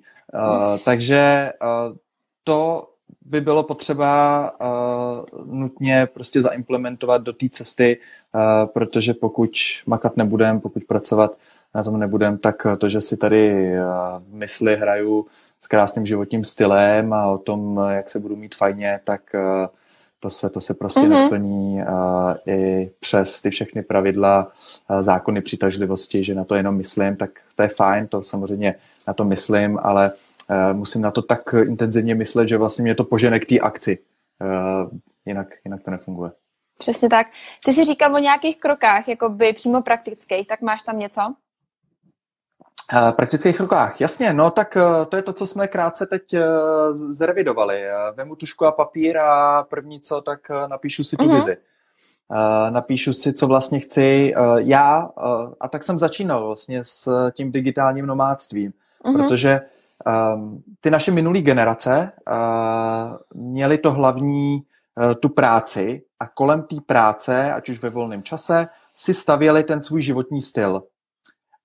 Takže 0.85 1.51
to 2.43 2.87
by 3.25 3.41
bylo 3.41 3.63
potřeba 3.63 4.51
uh, 4.61 5.55
nutně 5.55 6.07
prostě 6.13 6.41
zaimplementovat 6.41 7.21
do 7.21 7.33
té 7.33 7.49
cesty, 7.49 7.97
uh, 8.35 8.41
protože 8.65 9.13
pokud 9.13 9.51
makat 9.85 10.17
nebudem, 10.17 10.59
pokud 10.59 10.83
pracovat 10.83 11.37
na 11.75 11.83
tom 11.83 11.99
nebudem, 11.99 12.37
tak 12.37 12.67
to, 12.77 12.89
že 12.89 13.01
si 13.01 13.17
tady 13.17 13.71
uh, 13.71 14.37
mysli 14.37 14.75
hraju 14.75 15.25
s 15.59 15.67
krásným 15.67 16.05
životním 16.05 16.43
stylem 16.43 17.13
a 17.13 17.27
o 17.27 17.37
tom, 17.37 17.81
jak 17.89 18.09
se 18.09 18.19
budu 18.19 18.35
mít 18.35 18.55
fajně, 18.55 18.99
tak 19.03 19.21
uh, 19.33 19.67
to 20.19 20.29
se, 20.29 20.49
to 20.49 20.61
se 20.61 20.73
prostě 20.73 20.99
mm-hmm. 20.99 21.09
nesplní 21.09 21.81
uh, 21.81 22.53
i 22.53 22.91
přes 22.99 23.41
ty 23.41 23.49
všechny 23.49 23.83
pravidla, 23.83 24.51
uh, 24.89 25.01
zákony 25.01 25.41
přitažlivosti, 25.41 26.23
že 26.23 26.35
na 26.35 26.43
to 26.43 26.55
jenom 26.55 26.75
myslím, 26.75 27.15
tak 27.15 27.29
to 27.55 27.63
je 27.63 27.69
fajn, 27.69 28.07
to 28.07 28.21
samozřejmě 28.21 28.75
na 29.07 29.13
to 29.13 29.23
myslím, 29.23 29.79
ale 29.83 30.11
musím 30.73 31.01
na 31.01 31.11
to 31.11 31.21
tak 31.21 31.53
intenzivně 31.53 32.15
myslet, 32.15 32.47
že 32.47 32.57
vlastně 32.57 32.83
mě 32.83 32.95
to 32.95 33.03
požene 33.03 33.39
k 33.39 33.45
té 33.45 33.59
akci. 33.59 33.99
Eh, 34.41 34.97
jinak, 35.25 35.47
jinak 35.65 35.83
to 35.83 35.91
nefunguje. 35.91 36.31
Přesně 36.77 37.09
tak. 37.09 37.27
Ty 37.65 37.73
jsi 37.73 37.85
říkal 37.85 38.15
o 38.15 38.19
nějakých 38.19 38.59
krokách, 38.59 39.07
jako 39.07 39.29
by 39.29 39.53
přímo 39.53 39.81
praktických, 39.81 40.47
tak 40.47 40.61
máš 40.61 40.83
tam 40.83 40.99
něco? 40.99 41.21
Eh, 42.93 43.11
praktických 43.11 43.57
krokách, 43.57 44.01
jasně, 44.01 44.33
no 44.33 44.51
tak 44.51 44.77
to 45.09 45.15
je 45.15 45.21
to, 45.21 45.33
co 45.33 45.47
jsme 45.47 45.67
krátce 45.67 46.05
teď 46.05 46.35
zrevidovali. 46.93 47.83
Vemu 48.15 48.35
tušku 48.35 48.65
a 48.65 48.71
papír 48.71 49.17
a 49.17 49.63
první 49.63 50.01
co, 50.01 50.21
tak 50.21 50.39
napíšu 50.67 51.03
si 51.03 51.17
tu 51.17 51.25
mm-hmm. 51.25 51.35
vizi. 51.35 51.57
Napíšu 52.69 53.13
si, 53.13 53.33
co 53.33 53.47
vlastně 53.47 53.79
chci 53.79 54.33
já 54.57 55.09
a 55.59 55.67
tak 55.67 55.83
jsem 55.83 55.99
začínal 55.99 56.45
vlastně 56.45 56.83
s 56.83 57.31
tím 57.31 57.51
digitálním 57.51 58.05
nomádstvím, 58.05 58.73
mm-hmm. 59.03 59.17
protože 59.17 59.61
ty 60.81 60.91
naše 60.91 61.11
minulé 61.11 61.41
generace 61.41 62.11
uh, 62.31 63.41
měly 63.41 63.77
to 63.77 63.91
hlavní 63.91 64.55
uh, 64.55 65.13
tu 65.13 65.29
práci 65.29 66.03
a 66.19 66.27
kolem 66.27 66.63
té 66.63 66.75
práce, 66.85 67.53
ať 67.53 67.69
už 67.69 67.81
ve 67.81 67.89
volném 67.89 68.23
čase, 68.23 68.67
si 68.95 69.13
stavěli 69.13 69.63
ten 69.63 69.83
svůj 69.83 70.01
životní 70.01 70.41
styl. 70.41 70.83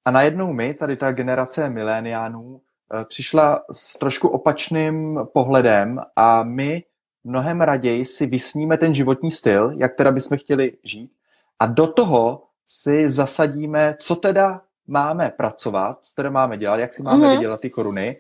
A 0.05 0.11
najednou 0.11 0.53
my, 0.53 0.75
tady 0.75 0.97
ta 0.97 1.13
generace 1.13 1.71
miléniánů, 1.71 2.43
uh, 2.43 2.61
přišla 3.09 3.63
s 3.73 3.99
trošku 3.99 4.29
opačným 4.29 5.21
pohledem 5.35 6.01
a 6.17 6.43
my 6.43 6.83
mnohem 7.25 7.61
raději 7.61 8.05
si 8.05 8.27
vysníme 8.27 8.77
ten 8.77 8.95
životní 8.95 9.31
styl, 9.31 9.73
jak 9.77 9.95
teda 9.95 10.13
bychom 10.13 10.39
chtěli 10.39 10.73
žít, 10.85 11.13
a 11.59 11.67
do 11.67 11.87
toho 11.87 12.43
si 12.67 13.11
zasadíme, 13.11 13.97
co 14.01 14.17
teda 14.17 14.63
máme 14.91 15.33
pracovat, 15.37 15.99
co 16.01 16.15
teda 16.15 16.31
máme 16.31 16.59
dělat, 16.59 16.77
jak 16.77 16.95
si 16.95 17.03
máme 17.03 17.27
mm-hmm. 17.27 17.39
vydělat 17.39 17.61
ty 17.61 17.71
koruny, 17.71 18.17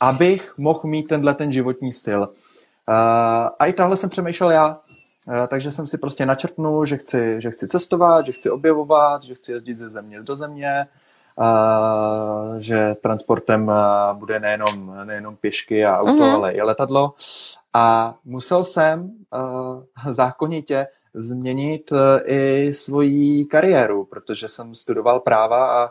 abych 0.00 0.54
mohl 0.58 0.80
mít 0.84 1.02
tenhle 1.02 1.34
ten 1.34 1.52
životní 1.52 1.92
styl. 1.92 2.20
Uh, 2.20 2.94
a 3.58 3.66
i 3.66 3.72
tahle 3.72 3.96
jsem 3.96 4.10
přemýšlel 4.10 4.50
já, 4.50 4.68
uh, 4.68 5.46
takže 5.48 5.72
jsem 5.72 5.86
si 5.86 5.98
prostě 5.98 6.26
načrtnul, 6.26 6.86
že 6.86 6.96
chci, 6.96 7.36
že 7.38 7.50
chci 7.50 7.68
cestovat, 7.68 8.26
že 8.26 8.32
chci 8.32 8.50
objevovat, 8.50 9.22
že 9.22 9.34
chci 9.34 9.52
jezdit 9.52 9.78
ze 9.78 9.88
země 9.88 10.22
do 10.22 10.36
země, 10.36 10.86
uh, 11.36 12.58
že 12.58 12.94
transportem 13.02 13.68
uh, 13.68 14.18
bude 14.18 14.40
nejenom, 14.40 14.96
nejenom 15.04 15.36
pěšky 15.36 15.86
a 15.86 15.98
auto, 15.98 16.12
mm-hmm. 16.12 16.34
ale 16.34 16.52
i 16.52 16.62
letadlo. 16.62 17.14
A 17.74 18.14
musel 18.24 18.64
jsem 18.64 19.00
uh, 19.02 20.12
zákonitě 20.12 20.86
změnit 21.14 21.92
i 22.24 22.74
svoji 22.74 23.44
kariéru, 23.44 24.04
protože 24.04 24.48
jsem 24.48 24.74
studoval 24.74 25.20
práva 25.20 25.84
a 25.84 25.90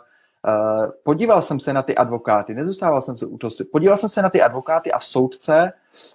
podíval 1.02 1.42
jsem 1.42 1.60
se 1.60 1.72
na 1.72 1.82
ty 1.82 1.94
advokáty, 1.94 2.54
nezůstával 2.54 3.02
jsem 3.02 3.16
se 3.16 3.26
u 3.26 3.38
toho, 3.38 3.50
podíval 3.72 3.96
jsem 3.96 4.08
se 4.08 4.22
na 4.22 4.30
ty 4.30 4.42
advokáty 4.42 4.92
a 4.92 5.00
soudce 5.00 5.72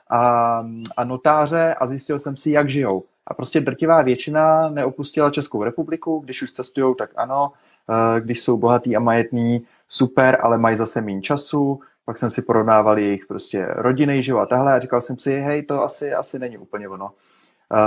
a, 0.10 0.64
a 0.98 1.04
notáře 1.04 1.74
a 1.74 1.88
zjistil 1.88 2.20
jsem 2.20 2.38
si, 2.38 2.52
jak 2.52 2.70
žijou. 2.70 3.04
A 3.28 3.34
prostě 3.34 3.62
drtivá 3.62 4.02
většina 4.02 4.70
neopustila 4.70 5.30
Českou 5.30 5.64
republiku, 5.64 6.20
když 6.20 6.42
už 6.42 6.52
cestují, 6.52 6.96
tak 6.98 7.10
ano, 7.16 7.52
uh, 7.90 8.20
když 8.20 8.42
jsou 8.42 8.58
bohatý 8.58 8.96
a 8.96 9.00
majetný, 9.00 9.66
super, 9.90 10.38
ale 10.42 10.58
mají 10.58 10.78
zase 10.78 11.02
méně 11.02 11.22
času, 11.22 11.80
pak 12.06 12.18
jsem 12.18 12.30
si 12.30 12.42
porovnával 12.42 13.00
jejich 13.00 13.26
prostě 13.26 13.66
rodinný 13.70 14.24
život 14.24 14.40
a 14.40 14.46
tahle 14.46 14.74
a 14.74 14.80
říkal 14.80 15.02
jsem 15.02 15.20
si, 15.20 15.40
hej, 15.40 15.64
to 15.64 15.84
asi, 15.84 16.14
asi 16.14 16.40
není 16.40 16.58
úplně 16.58 16.90
ono. 16.90 17.12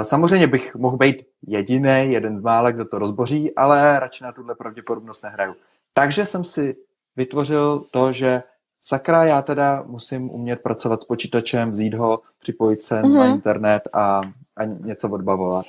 Samozřejmě 0.02 0.46
bych 0.46 0.74
mohl 0.74 0.96
být 0.96 1.26
jediný, 1.46 2.12
jeden 2.12 2.36
z 2.36 2.40
mála, 2.40 2.70
kdo 2.70 2.84
to 2.84 2.98
rozboří, 2.98 3.54
ale 3.54 4.00
radši 4.00 4.24
na 4.24 4.32
tuhle 4.32 4.54
pravděpodobnost 4.54 5.22
nehraju. 5.22 5.54
Takže 5.94 6.26
jsem 6.26 6.44
si 6.44 6.76
vytvořil 7.16 7.84
to, 7.90 8.12
že 8.12 8.42
sakra, 8.80 9.24
já 9.24 9.42
teda 9.42 9.82
musím 9.86 10.30
umět 10.30 10.62
pracovat 10.62 11.02
s 11.02 11.04
počítačem, 11.04 11.70
vzít 11.70 11.94
ho, 11.94 12.20
připojit 12.38 12.82
se 12.82 13.02
mm-hmm. 13.02 13.14
na 13.14 13.26
internet 13.26 13.82
a, 13.92 14.20
a 14.56 14.64
něco 14.64 15.08
odbavovat. 15.08 15.66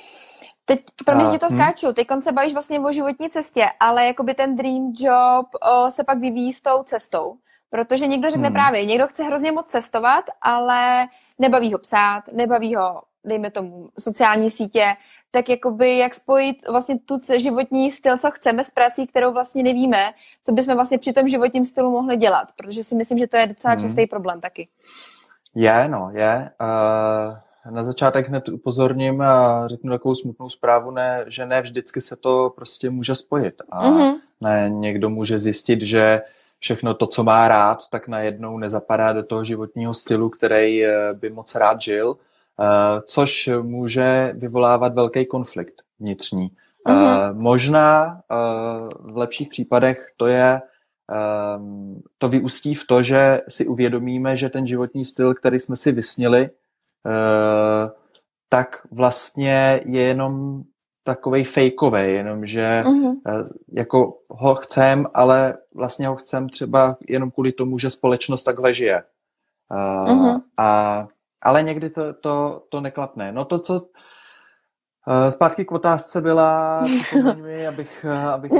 Teď, 0.64 0.80
pro 1.04 1.16
mě, 1.16 1.24
že 1.32 1.38
to 1.38 1.46
hm? 1.46 1.50
skáču, 1.50 1.92
teď 1.92 2.06
se 2.20 2.32
bavíš 2.32 2.52
vlastně 2.52 2.80
o 2.80 2.92
životní 2.92 3.30
cestě, 3.30 3.66
ale 3.80 4.06
jakoby 4.06 4.34
ten 4.34 4.56
dream 4.56 4.92
job 4.96 5.46
o, 5.72 5.90
se 5.90 6.04
pak 6.04 6.18
vyvíjí 6.18 6.52
s 6.52 6.62
tou 6.62 6.82
cestou. 6.82 7.34
Protože 7.70 8.06
někdo 8.06 8.30
řekne 8.30 8.48
hmm. 8.48 8.54
právě, 8.54 8.84
někdo 8.84 9.06
chce 9.06 9.24
hrozně 9.24 9.52
moc 9.52 9.66
cestovat, 9.66 10.24
ale 10.42 11.06
nebaví 11.38 11.72
ho 11.72 11.78
psát, 11.78 12.24
nebaví 12.32 12.74
ho, 12.74 13.02
dejme 13.24 13.50
tomu, 13.50 13.90
sociální 13.98 14.50
sítě, 14.50 14.84
tak 15.30 15.48
jakoby 15.48 15.98
jak 15.98 16.14
spojit 16.14 16.68
vlastně 16.70 16.98
tu 16.98 17.18
životní 17.36 17.92
styl, 17.92 18.18
co 18.18 18.30
chceme 18.30 18.64
s 18.64 18.70
prací, 18.70 19.06
kterou 19.06 19.32
vlastně 19.32 19.62
nevíme, 19.62 20.12
co 20.44 20.52
bychom 20.52 20.74
vlastně 20.74 20.98
při 20.98 21.12
tom 21.12 21.28
životním 21.28 21.66
stylu 21.66 21.90
mohli 21.90 22.16
dělat, 22.16 22.48
protože 22.56 22.84
si 22.84 22.94
myslím, 22.94 23.18
že 23.18 23.26
to 23.26 23.36
je 23.36 23.46
docela 23.46 23.74
hmm. 23.74 23.82
častý 23.82 24.06
problém 24.06 24.40
taky. 24.40 24.68
Je, 25.54 25.88
no, 25.88 26.10
je. 26.14 26.50
Uh, 26.60 27.36
na 27.70 27.84
začátek 27.84 28.28
hned 28.28 28.48
upozorním 28.48 29.20
a 29.20 29.68
řeknu 29.68 29.90
takovou 29.90 30.14
smutnou 30.14 30.50
zprávu, 30.50 30.90
ne, 30.90 31.24
že 31.26 31.46
ne 31.46 31.62
vždycky 31.62 32.00
se 32.00 32.16
to 32.16 32.52
prostě 32.56 32.90
může 32.90 33.14
spojit. 33.14 33.62
A 33.70 33.90
mm-hmm. 33.90 34.14
ne, 34.40 34.70
někdo 34.70 35.10
může 35.10 35.38
zjistit, 35.38 35.82
že 35.82 36.22
všechno 36.58 36.94
to, 36.94 37.06
co 37.06 37.24
má 37.24 37.48
rád, 37.48 37.78
tak 37.90 38.08
najednou 38.08 38.58
nezapadá 38.58 39.12
do 39.12 39.22
toho 39.22 39.44
životního 39.44 39.94
stylu, 39.94 40.30
který 40.30 40.84
eh, 40.84 41.12
by 41.12 41.30
moc 41.30 41.54
rád 41.54 41.80
žil, 41.80 42.16
což 43.06 43.50
může 43.62 44.32
vyvolávat 44.36 44.94
velký 44.94 45.26
konflikt 45.26 45.82
vnitřní. 46.00 46.50
Mm-hmm. 46.88 47.34
Možná 47.34 48.20
v 49.00 49.16
lepších 49.16 49.48
případech 49.48 50.06
to 50.16 50.26
je 50.26 50.60
ehm, 51.10 52.00
to 52.18 52.28
vyústí 52.28 52.74
v 52.74 52.86
to, 52.86 53.02
že 53.02 53.40
si 53.48 53.66
uvědomíme, 53.66 54.36
že 54.36 54.48
ten 54.48 54.66
životní 54.66 55.04
styl, 55.04 55.34
který 55.34 55.60
jsme 55.60 55.76
si 55.76 55.92
vysnili, 55.92 56.50
tak 58.48 58.86
vlastně 58.90 59.80
je 59.84 60.02
jenom 60.02 60.62
takovej 61.04 61.44
fejkový, 61.44 62.00
jenomže 62.00 62.82
mm-hmm. 62.86 63.14
jako 63.72 64.12
ho 64.30 64.54
chcem, 64.54 65.06
ale 65.14 65.54
vlastně 65.74 66.08
ho 66.08 66.16
chcem 66.16 66.48
třeba 66.48 66.96
jenom 67.08 67.30
kvůli 67.30 67.52
tomu, 67.52 67.78
že 67.78 67.90
společnost 67.90 68.42
takhle 68.42 68.74
žije. 68.74 69.02
Uh, 69.70 69.78
mm-hmm. 69.78 70.40
a, 70.56 71.06
ale 71.44 71.62
někdy 71.62 71.90
to, 71.90 72.12
to, 72.12 72.62
to 72.68 72.80
neklapne. 72.80 73.32
No 73.32 73.44
to, 73.44 73.58
co 73.58 73.80
Uh, 75.08 75.30
zpátky 75.30 75.64
k 75.64 75.72
otázce 75.72 76.20
byla, 76.20 76.82
mi, 77.34 77.66
abych, 77.68 78.06
abych 78.34 78.52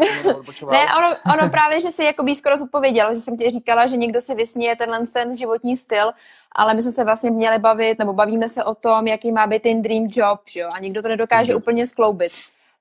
Ne, 0.71 0.87
ono, 0.99 1.17
ono 1.35 1.51
právě, 1.51 1.81
že 1.81 1.91
si 1.91 2.05
jako 2.05 2.35
skoro 2.35 2.59
zodpověděl, 2.59 3.15
že 3.15 3.21
jsem 3.21 3.37
ti 3.37 3.51
říkala, 3.51 3.87
že 3.87 3.97
někdo 3.97 4.21
si 4.21 4.35
vysněje 4.35 4.77
tenhle 4.77 5.07
ten 5.07 5.37
životní 5.37 5.77
styl, 5.77 6.13
ale 6.53 6.75
my 6.75 6.83
jsme 6.83 6.93
se 6.93 7.05
vlastně 7.05 7.31
měli 7.31 7.59
bavit, 7.59 7.99
nebo 7.99 8.13
bavíme 8.13 8.49
se 8.49 8.65
o 8.65 8.75
tom, 8.75 9.07
jaký 9.07 9.33
má 9.33 9.47
být 9.47 9.63
ten 9.63 9.83
dream 9.83 10.09
job, 10.11 10.41
že 10.49 10.61
jo? 10.61 10.69
a 10.77 10.79
nikdo 10.79 11.03
to 11.03 11.09
nedokáže 11.09 11.53
mm. 11.53 11.59
úplně 11.59 11.87
skloubit. 11.87 12.33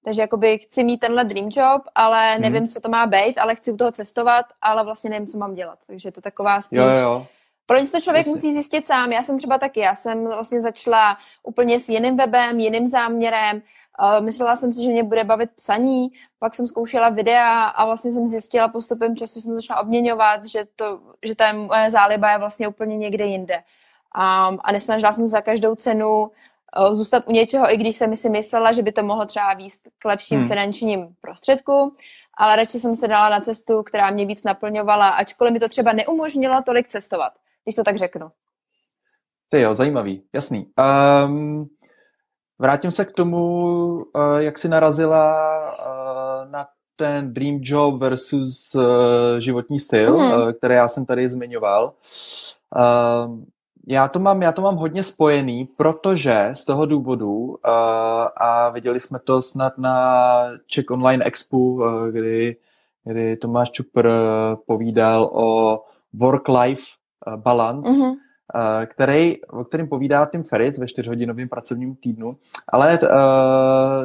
Takže 0.05 0.21
jakoby 0.21 0.57
chci 0.57 0.83
mít 0.83 0.97
tenhle 0.97 1.23
dream 1.23 1.49
job, 1.51 1.81
ale 1.95 2.39
nevím, 2.39 2.61
mm. 2.61 2.67
co 2.67 2.81
to 2.81 2.89
má 2.89 3.05
být, 3.05 3.37
ale 3.37 3.55
chci 3.55 3.71
u 3.71 3.77
toho 3.77 3.91
cestovat, 3.91 4.45
ale 4.61 4.83
vlastně 4.83 5.09
nevím, 5.09 5.27
co 5.27 5.37
mám 5.37 5.53
dělat. 5.53 5.79
Takže 5.87 6.11
to 6.11 6.21
taková 6.21 6.61
spíš... 6.61 6.79
Jo, 6.79 6.89
jo. 6.89 7.27
Proč 7.65 7.91
to 7.91 8.01
člověk 8.01 8.27
musí 8.27 8.53
zjistit 8.53 8.87
sám? 8.87 9.11
Já 9.11 9.23
jsem 9.23 9.37
třeba 9.37 9.57
taky, 9.57 9.79
já 9.79 9.95
jsem 9.95 10.25
vlastně 10.25 10.61
začala 10.61 11.17
úplně 11.43 11.79
s 11.79 11.89
jiným 11.89 12.17
webem, 12.17 12.59
jiným 12.59 12.87
záměrem, 12.87 13.61
Uh, 14.01 14.25
myslela 14.25 14.55
jsem 14.55 14.73
si, 14.73 14.83
že 14.83 14.89
mě 14.89 15.03
bude 15.03 15.23
bavit 15.23 15.49
psaní, 15.55 16.07
pak 16.39 16.55
jsem 16.55 16.67
zkoušela 16.67 17.09
videa 17.09 17.63
a 17.63 17.85
vlastně 17.85 18.11
jsem 18.11 18.27
zjistila 18.27 18.67
postupem 18.67 19.15
času, 19.15 19.41
jsem 19.41 19.55
začala 19.55 19.81
obměňovat, 19.81 20.45
že, 20.45 20.65
to, 20.75 20.99
že 21.25 21.35
ta 21.35 21.53
moje 21.53 21.91
záliba 21.91 22.31
je 22.31 22.37
vlastně 22.37 22.67
úplně 22.67 22.97
někde 22.97 23.25
jinde. 23.25 23.55
Um, 23.55 24.59
a 24.63 24.71
nesnažila 24.71 25.13
jsem 25.13 25.25
se 25.25 25.29
za 25.29 25.41
každou 25.41 25.75
cenu 25.75 26.21
uh, 26.21 26.93
zůstat 26.93 27.23
u 27.27 27.31
něčeho, 27.31 27.73
i 27.73 27.77
když 27.77 27.95
jsem 27.95 28.15
si 28.15 28.29
myslela, 28.29 28.71
že 28.71 28.81
by 28.81 28.91
to 28.91 29.03
mohlo 29.03 29.25
třeba 29.25 29.53
výst 29.53 29.87
k 29.99 30.05
lepším 30.05 30.39
hmm. 30.39 30.47
finančním 30.47 31.15
prostředkům, 31.21 31.95
ale 32.37 32.55
radši 32.55 32.79
jsem 32.79 32.95
se 32.95 33.07
dala 33.07 33.29
na 33.29 33.39
cestu, 33.39 33.83
která 33.83 34.11
mě 34.11 34.25
víc 34.25 34.43
naplňovala, 34.43 35.09
ačkoliv 35.09 35.53
mi 35.53 35.59
to 35.59 35.69
třeba 35.69 35.93
neumožnilo 35.93 36.61
tolik 36.61 36.87
cestovat 36.87 37.33
když 37.63 37.75
to 37.75 37.83
tak 37.83 37.97
řeknu. 37.97 38.27
Ty 39.49 39.61
jo, 39.61 39.75
zajímavý, 39.75 40.23
jasný. 40.33 40.67
Um, 41.27 41.69
vrátím 42.59 42.91
se 42.91 43.05
k 43.05 43.11
tomu, 43.11 43.61
uh, 43.93 44.37
jak 44.37 44.57
jsi 44.57 44.69
narazila 44.69 45.41
uh, 45.71 46.51
na 46.51 46.67
ten 46.95 47.33
dream 47.33 47.59
job 47.61 47.95
versus 47.95 48.75
uh, 48.75 48.83
životní 49.39 49.79
styl, 49.79 50.17
mm. 50.17 50.31
uh, 50.31 50.51
který 50.51 50.75
já 50.75 50.87
jsem 50.87 51.05
tady 51.05 51.29
zmiňoval. 51.29 51.93
Uh, 52.75 53.39
já 53.87 54.07
to, 54.07 54.19
mám, 54.19 54.41
já 54.41 54.51
to 54.51 54.61
mám 54.61 54.75
hodně 54.75 55.03
spojený, 55.03 55.65
protože 55.77 56.49
z 56.53 56.65
toho 56.65 56.85
důvodu, 56.85 57.29
uh, 57.29 57.57
a 58.37 58.69
viděli 58.69 58.99
jsme 58.99 59.19
to 59.19 59.41
snad 59.41 59.77
na 59.77 60.45
Czech 60.67 60.85
Online 60.91 61.25
Expo, 61.25 61.57
uh, 61.57 62.07
kdy, 62.07 62.55
kdy 63.03 63.37
Tomáš 63.37 63.71
Čupr 63.71 64.09
povídal 64.67 65.29
o 65.33 65.79
work-life 66.13 67.02
balance, 67.35 67.91
mm-hmm. 67.91 68.13
který, 68.85 69.45
o 69.45 69.63
kterém 69.63 69.87
povídá 69.87 70.25
Tim 70.25 70.43
Ferriss 70.43 70.79
ve 70.79 70.87
čtyřhodinovém 70.87 71.49
pracovním 71.49 71.95
týdnu, 71.95 72.37
ale 72.69 72.99
uh, 72.99 73.09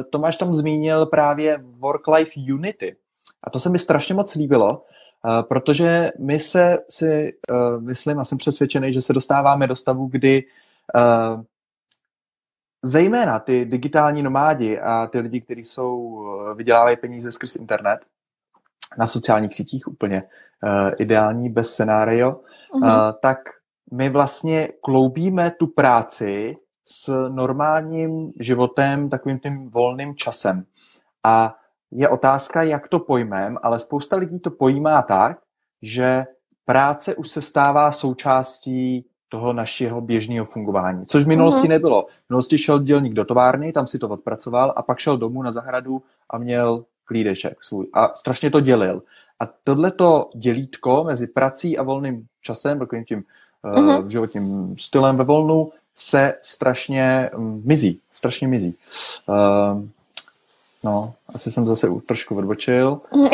Tomáš 0.09 0.35
tam 0.35 0.53
zmínil 0.53 1.05
právě 1.05 1.57
work-life 1.57 2.53
unity. 2.53 2.95
A 3.43 3.49
to 3.49 3.59
se 3.59 3.69
mi 3.69 3.79
strašně 3.79 4.15
moc 4.15 4.35
líbilo, 4.35 4.69
uh, 4.71 5.41
protože 5.41 6.11
my 6.19 6.39
se 6.39 6.77
si, 6.89 7.33
uh, 7.51 7.81
myslím 7.83 8.19
a 8.19 8.23
jsem 8.23 8.37
přesvědčený, 8.37 8.93
že 8.93 9.01
se 9.01 9.13
dostáváme 9.13 9.67
do 9.67 9.75
stavu, 9.75 10.07
kdy 10.11 10.43
uh, 10.95 11.41
zejména 12.83 13.39
ty 13.39 13.65
digitální 13.65 14.23
nomádi 14.23 14.79
a 14.79 15.07
ty 15.07 15.19
lidi, 15.19 15.41
kteří 15.41 15.65
jsou, 15.65 16.25
vydělávají 16.55 16.97
peníze 16.97 17.31
skrz 17.31 17.55
internet, 17.55 17.99
na 18.97 19.07
sociálních 19.07 19.53
sítích 19.53 19.87
úplně 19.87 20.23
uh, 20.23 20.91
ideální, 20.97 21.49
bez 21.49 21.69
scenário, 21.69 22.39
uh, 22.73 22.89
tak 23.21 23.37
my 23.91 24.09
vlastně 24.09 24.69
kloubíme 24.81 25.51
tu 25.51 25.67
práci 25.67 26.57
s 26.85 27.29
normálním 27.29 28.31
životem, 28.39 29.09
takovým 29.09 29.39
tím 29.39 29.69
volným 29.69 30.15
časem. 30.15 30.63
A 31.23 31.55
je 31.91 32.09
otázka, 32.09 32.63
jak 32.63 32.87
to 32.87 32.99
pojmem, 32.99 33.57
ale 33.63 33.79
spousta 33.79 34.15
lidí 34.15 34.39
to 34.39 34.51
pojímá 34.51 35.01
tak, 35.01 35.37
že 35.81 36.25
práce 36.65 37.15
už 37.15 37.29
se 37.29 37.41
stává 37.41 37.91
součástí 37.91 39.05
toho 39.29 39.53
našeho 39.53 40.01
běžného 40.01 40.45
fungování, 40.45 41.05
což 41.05 41.23
v 41.23 41.27
minulosti 41.27 41.61
uh-huh. 41.67 41.69
nebylo. 41.69 42.05
V 42.25 42.29
minulosti 42.29 42.57
šel 42.57 42.79
dělník 42.79 43.13
do 43.13 43.25
továrny, 43.25 43.71
tam 43.71 43.87
si 43.87 43.99
to 43.99 44.09
odpracoval 44.09 44.73
a 44.75 44.81
pak 44.81 44.99
šel 44.99 45.17
domů 45.17 45.43
na 45.43 45.51
zahradu 45.51 46.01
a 46.29 46.37
měl 46.37 46.85
klídeček 47.09 47.63
svůj 47.63 47.87
a 47.93 48.15
strašně 48.15 48.49
to 48.51 48.59
dělil. 48.59 49.01
A 49.39 49.45
tohleto 49.63 50.29
dělítko 50.35 51.03
mezi 51.03 51.27
prací 51.27 51.77
a 51.77 51.83
volným 51.83 52.25
časem, 52.41 52.79
takovým 52.79 53.05
tím 53.05 53.23
uh, 53.63 54.07
životním 54.07 54.75
stylem 54.77 55.17
ve 55.17 55.23
volnu, 55.23 55.71
se 55.95 56.33
strašně 56.41 57.29
um, 57.37 57.61
mizí. 57.65 57.99
Strašně 58.13 58.47
mizí. 58.47 58.75
Uh, 59.27 59.83
No, 60.83 61.13
asi 61.35 61.51
jsem 61.51 61.67
zase 61.67 61.87
trošku 62.05 62.37
odbočil. 62.37 63.01
uh, 63.11 63.27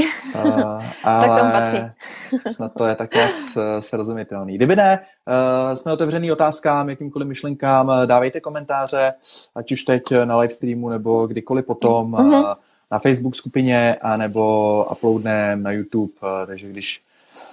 ale 1.04 1.28
tak 1.28 1.40
tomu 1.40 1.52
patří. 1.52 1.78
snad 2.56 2.74
to 2.74 2.86
je 2.86 2.96
tak 2.96 3.14
nějak 3.14 3.32
srozumitelný. 3.80 4.56
Kdyby 4.56 4.76
ne, 4.76 5.00
uh, 5.00 5.76
jsme 5.76 5.94
otevřený 5.94 6.32
otázkám, 6.32 6.90
jakýmkoliv 6.90 7.28
myšlenkám, 7.28 7.92
dávejte 8.06 8.40
komentáře, 8.40 9.14
ať 9.56 9.72
už 9.72 9.84
teď 9.84 10.04
na 10.24 10.38
livestreamu 10.38 10.90
nebo 10.90 11.28
kdykoliv 11.28 11.66
potom 11.66 12.12
uh-huh. 12.12 12.56
Na 12.92 13.00
Facebook 13.00 13.36
skupině, 13.36 13.96
anebo 14.02 14.86
uploadneme 14.92 15.64
na 15.64 15.72
YouTube, 15.72 16.14
uh, 16.24 16.30
takže 16.48 16.70
když 16.70 17.04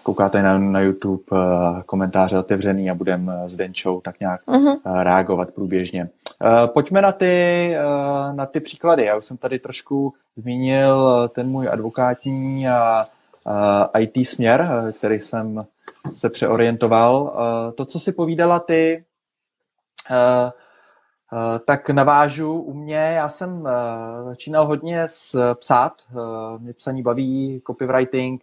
koukáte 0.03 0.43
na, 0.43 0.59
na 0.59 0.81
YouTube 0.81 1.23
uh, 1.31 1.83
komentáře 1.83 2.39
otevřený 2.39 2.91
a 2.91 2.95
budeme 2.95 3.43
s 3.47 3.57
Denčou 3.57 4.01
tak 4.01 4.21
nějak 4.21 4.47
uh-huh. 4.47 4.79
uh, 4.87 5.03
reagovat 5.03 5.51
průběžně. 5.51 6.09
Pojďme 6.67 7.03
na 7.03 7.13
ty, 7.13 7.77
na 8.33 8.47
ty 8.47 8.61
příklady. 8.61 9.05
Já 9.05 9.17
už 9.17 9.25
jsem 9.25 9.37
tady 9.37 9.59
trošku 9.59 10.15
zmínil 10.37 11.29
ten 11.35 11.49
můj 11.49 11.69
advokátní 11.69 12.69
a 12.69 13.05
IT 13.99 14.29
směr, 14.29 14.93
který 14.99 15.21
jsem 15.21 15.65
se 16.15 16.31
přeorientoval. 16.31 17.37
To, 17.75 17.85
co 17.85 18.01
si 18.01 18.13
povídala 18.13 18.61
ty, 18.61 19.05
tak 21.65 21.91
navážu 21.91 22.61
u 22.61 22.75
mě. 22.75 22.97
Já 22.97 23.29
jsem 23.29 23.61
uh, 23.61 23.69
začínal 24.29 24.67
hodně 24.67 25.03
s 25.07 25.55
psát. 25.55 25.93
Uh, 26.15 26.61
mě 26.63 26.73
psaní 26.73 27.03
baví, 27.03 27.63
copywriting. 27.67 28.43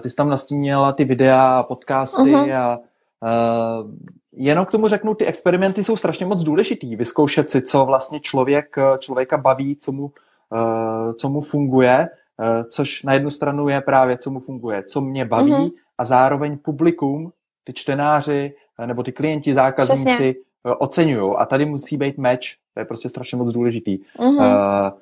Ty 0.00 0.10
jsi 0.10 0.16
tam 0.16 0.28
nastínila 0.28 0.92
ty 0.92 1.04
videa, 1.04 1.62
podcasty 1.62 2.20
uh-huh. 2.20 2.56
a 2.56 2.78
uh, 2.78 3.90
Jenom 4.36 4.66
k 4.66 4.70
tomu 4.70 4.88
řeknu, 4.88 5.14
ty 5.14 5.26
experimenty 5.26 5.84
jsou 5.84 5.96
strašně 5.96 6.26
moc 6.26 6.44
důležitý. 6.44 6.96
Vyzkoušet 6.96 7.50
si, 7.50 7.62
co 7.62 7.84
vlastně 7.84 8.20
člověk, 8.20 8.76
člověka 8.98 9.38
baví, 9.38 9.76
co 9.76 9.92
mu, 9.92 10.04
uh, 10.04 11.12
co 11.12 11.28
mu 11.28 11.40
funguje, 11.40 12.08
uh, 12.36 12.62
což 12.68 13.02
na 13.02 13.14
jednu 13.14 13.30
stranu 13.30 13.68
je 13.68 13.80
právě, 13.80 14.18
co 14.18 14.30
mu 14.30 14.40
funguje, 14.40 14.82
co 14.82 15.00
mě 15.00 15.24
baví 15.24 15.52
mm-hmm. 15.52 15.70
a 15.98 16.04
zároveň 16.04 16.58
publikum, 16.58 17.32
ty 17.64 17.72
čtenáři 17.72 18.54
nebo 18.86 19.02
ty 19.02 19.12
klienti, 19.12 19.54
zákazníci 19.54 20.36
uh, 20.36 20.42
oceňují. 20.64 21.34
A 21.38 21.46
tady 21.46 21.64
musí 21.64 21.96
být 21.96 22.18
match, 22.18 22.46
to 22.74 22.80
je 22.80 22.84
prostě 22.84 23.08
strašně 23.08 23.38
moc 23.38 23.52
důležitý. 23.52 23.98
Mm-hmm. 23.98 24.36
Uh, 24.36 24.98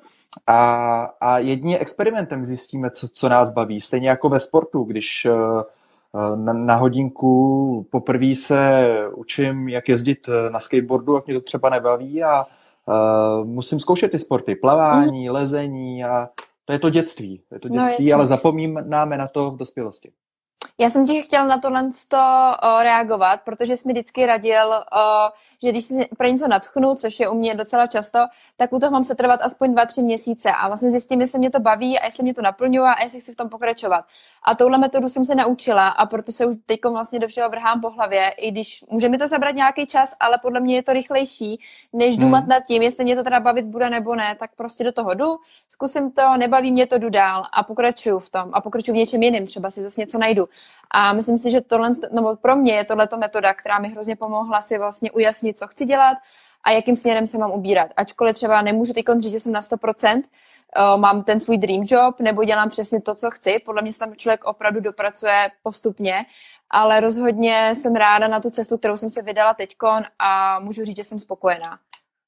a, 0.47 1.03
a 1.21 1.37
jedině 1.37 1.79
experimentem 1.79 2.45
zjistíme, 2.45 2.91
co, 2.91 3.07
co 3.07 3.29
nás 3.29 3.51
baví. 3.51 3.81
Stejně 3.81 4.09
jako 4.09 4.29
ve 4.29 4.39
sportu, 4.39 4.83
když 4.83 5.27
uh, 5.29 6.35
na, 6.35 6.53
na 6.53 6.75
hodinku 6.75 7.85
poprvé 7.89 8.35
se 8.35 8.87
učím, 9.15 9.69
jak 9.69 9.89
jezdit 9.89 10.29
na 10.49 10.59
skateboardu, 10.59 11.15
jak 11.15 11.25
mě 11.25 11.35
to 11.35 11.41
třeba 11.41 11.69
nebaví 11.69 12.23
a 12.23 12.45
uh, 12.85 13.45
musím 13.45 13.79
zkoušet 13.79 14.11
ty 14.11 14.19
sporty, 14.19 14.55
plavání, 14.55 15.29
mm. 15.29 15.35
lezení 15.35 16.03
a 16.03 16.29
to 16.65 16.73
je 16.73 16.79
to 16.79 16.89
dětství. 16.89 17.41
To 17.49 17.55
je 17.55 17.59
to 17.59 17.69
no, 17.69 17.75
dětství, 17.75 18.09
no, 18.09 18.15
ale 18.15 18.27
zapomínáme 18.27 19.17
na 19.17 19.27
to 19.27 19.51
v 19.51 19.57
dospělosti. 19.57 20.11
Já 20.77 20.89
jsem 20.89 21.07
ti 21.07 21.21
chtěl 21.21 21.47
na 21.47 21.57
tohle 21.57 21.91
to, 22.07 22.17
reagovat, 22.81 23.41
protože 23.41 23.77
jsi 23.77 23.87
mi 23.87 23.93
vždycky 23.93 24.25
radil, 24.25 24.73
že 25.63 25.69
když 25.69 25.85
si 25.85 26.09
pro 26.17 26.27
něco 26.27 26.47
natchnu, 26.47 26.95
což 26.95 27.19
je 27.19 27.29
u 27.29 27.37
mě 27.37 27.55
docela 27.55 27.87
často, 27.87 28.19
tak 28.57 28.73
u 28.73 28.79
toho 28.79 28.91
mám 28.91 29.03
se 29.03 29.15
trvat 29.15 29.39
aspoň 29.43 29.73
dva, 29.73 29.85
tři 29.85 30.01
měsíce 30.01 30.51
a 30.51 30.67
vlastně 30.67 30.91
zjistím, 30.91 31.21
jestli 31.21 31.39
mě 31.39 31.49
to 31.49 31.59
baví 31.59 31.99
a 31.99 32.05
jestli 32.05 32.23
mě 32.23 32.33
to 32.33 32.41
naplňuje 32.41 32.89
a 32.89 33.03
jestli 33.03 33.19
chci 33.21 33.33
v 33.33 33.35
tom 33.35 33.49
pokračovat. 33.49 34.05
A 34.43 34.55
touhle 34.55 34.77
metodu 34.77 35.09
jsem 35.09 35.25
se 35.25 35.35
naučila 35.35 35.87
a 35.87 36.05
proto 36.05 36.31
se 36.31 36.45
už 36.45 36.55
teď 36.65 36.79
vlastně 36.85 37.19
do 37.19 37.27
všeho 37.27 37.49
vrhám 37.49 37.81
po 37.81 37.89
hlavě, 37.89 38.29
i 38.29 38.51
když 38.51 38.85
může 38.89 39.09
mi 39.09 39.17
to 39.17 39.27
zabrat 39.27 39.55
nějaký 39.55 39.87
čas, 39.87 40.15
ale 40.19 40.37
podle 40.41 40.59
mě 40.59 40.75
je 40.75 40.83
to 40.83 40.93
rychlejší, 40.93 41.61
než 41.93 42.15
hmm. 42.15 42.25
důmat 42.25 42.47
nad 42.47 42.63
tím, 42.67 42.81
jestli 42.81 43.03
mě 43.03 43.15
to 43.15 43.23
teda 43.23 43.39
bavit 43.39 43.65
bude 43.65 43.89
nebo 43.89 44.15
ne, 44.15 44.35
tak 44.39 44.51
prostě 44.55 44.83
do 44.83 44.91
toho 44.91 45.13
jdu, 45.13 45.37
zkusím 45.69 46.11
to, 46.11 46.37
nebaví 46.37 46.71
mě 46.71 46.87
to, 46.87 46.97
jdu 46.97 47.09
dál 47.09 47.45
a 47.53 47.63
pokračuju 47.63 48.19
v 48.19 48.29
tom 48.29 48.49
a 48.53 48.61
pokračuju 48.61 48.95
v 48.95 48.97
něčem 48.97 49.23
jiném, 49.23 49.45
třeba 49.45 49.71
si 49.71 49.83
zase 49.83 50.01
něco 50.01 50.17
najdu. 50.17 50.49
A 50.91 51.13
myslím 51.13 51.37
si, 51.37 51.51
že 51.51 51.61
tohle, 51.61 51.91
no 52.11 52.35
pro 52.35 52.55
mě 52.55 52.73
je 52.73 52.83
tohleto 52.83 53.17
metoda, 53.17 53.53
která 53.53 53.79
mi 53.79 53.87
hrozně 53.89 54.15
pomohla 54.15 54.61
si 54.61 54.77
vlastně 54.77 55.11
ujasnit, 55.11 55.57
co 55.57 55.67
chci 55.67 55.85
dělat 55.85 56.17
a 56.63 56.71
jakým 56.71 56.95
směrem 56.95 57.27
se 57.27 57.37
mám 57.37 57.51
ubírat. 57.51 57.91
Ačkoliv 57.97 58.35
třeba 58.35 58.61
nemůžu 58.61 58.93
teď 58.93 59.05
říct, 59.19 59.31
že 59.31 59.39
jsem 59.39 59.51
na 59.51 59.61
100%, 59.61 60.15
uh, 60.15 61.01
mám 61.01 61.23
ten 61.23 61.39
svůj 61.39 61.57
dream 61.57 61.83
job 61.85 62.19
nebo 62.19 62.43
dělám 62.43 62.69
přesně 62.69 63.01
to, 63.01 63.15
co 63.15 63.31
chci. 63.31 63.59
Podle 63.65 63.81
mě 63.81 63.93
se 63.93 63.99
tam 63.99 64.15
člověk 64.15 64.43
opravdu 64.43 64.79
dopracuje 64.79 65.51
postupně, 65.63 66.25
ale 66.69 66.99
rozhodně 66.99 67.75
jsem 67.75 67.95
ráda 67.95 68.27
na 68.27 68.39
tu 68.39 68.49
cestu, 68.49 68.77
kterou 68.77 68.97
jsem 68.97 69.09
se 69.09 69.21
vydala 69.21 69.53
teďkon 69.53 70.03
a 70.19 70.59
můžu 70.59 70.85
říct, 70.85 70.97
že 70.97 71.03
jsem 71.03 71.19
spokojená. 71.19 71.79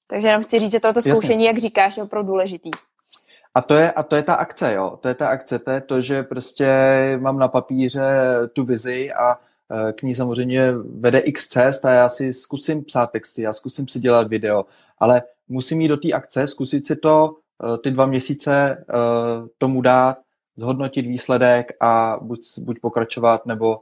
Takže 0.08 0.28
jenom 0.28 0.44
chci 0.44 0.60
říct, 0.60 0.72
že 0.72 0.80
toto 0.80 1.02
zkoušení, 1.02 1.46
Jasně. 1.46 1.48
jak 1.48 1.58
říkáš, 1.58 1.98
je 1.98 2.04
opravdu 2.04 2.32
důležitý. 2.32 2.72
A 3.56 3.62
to, 3.62 3.76
je, 3.76 3.92
a 3.92 4.04
to 4.04 4.16
je 4.16 4.24
ta 4.24 4.34
akce, 4.34 4.74
jo. 4.74 4.98
To 5.02 5.08
je 5.08 5.16
ta 5.16 5.28
akce, 5.28 5.60
to 5.60 5.72
je 5.72 5.82
to, 5.82 6.02
že 6.02 6.24
prostě 6.24 6.68
mám 7.22 7.40
na 7.40 7.48
papíře 7.48 8.02
tu 8.54 8.64
vizi 8.64 9.14
a 9.14 9.36
e, 9.90 9.94
k 9.94 10.02
ní 10.02 10.16
samozřejmě 10.16 10.72
vede 10.72 11.20
x 11.20 11.48
cest 11.48 11.86
a 11.86 11.92
já 11.92 12.10
si 12.10 12.34
zkusím 12.34 12.84
psát 12.84 13.12
texty, 13.12 13.42
já 13.42 13.54
zkusím 13.54 13.88
si 13.88 14.00
dělat 14.00 14.28
video, 14.28 14.66
ale 15.00 15.22
musím 15.50 15.82
jít 15.82 15.88
do 15.88 15.98
té 15.98 16.12
akce, 16.12 16.48
zkusit 16.48 16.88
si 16.88 16.96
to 16.96 17.36
e, 17.76 17.78
ty 17.78 17.92
dva 17.92 18.06
měsíce 18.06 18.54
e, 18.70 18.76
tomu 19.58 19.82
dát, 19.82 20.18
zhodnotit 20.58 21.02
výsledek 21.02 21.72
a 21.80 22.18
buď, 22.22 22.40
buď 22.60 22.80
pokračovat 22.80 23.46
nebo, 23.46 23.82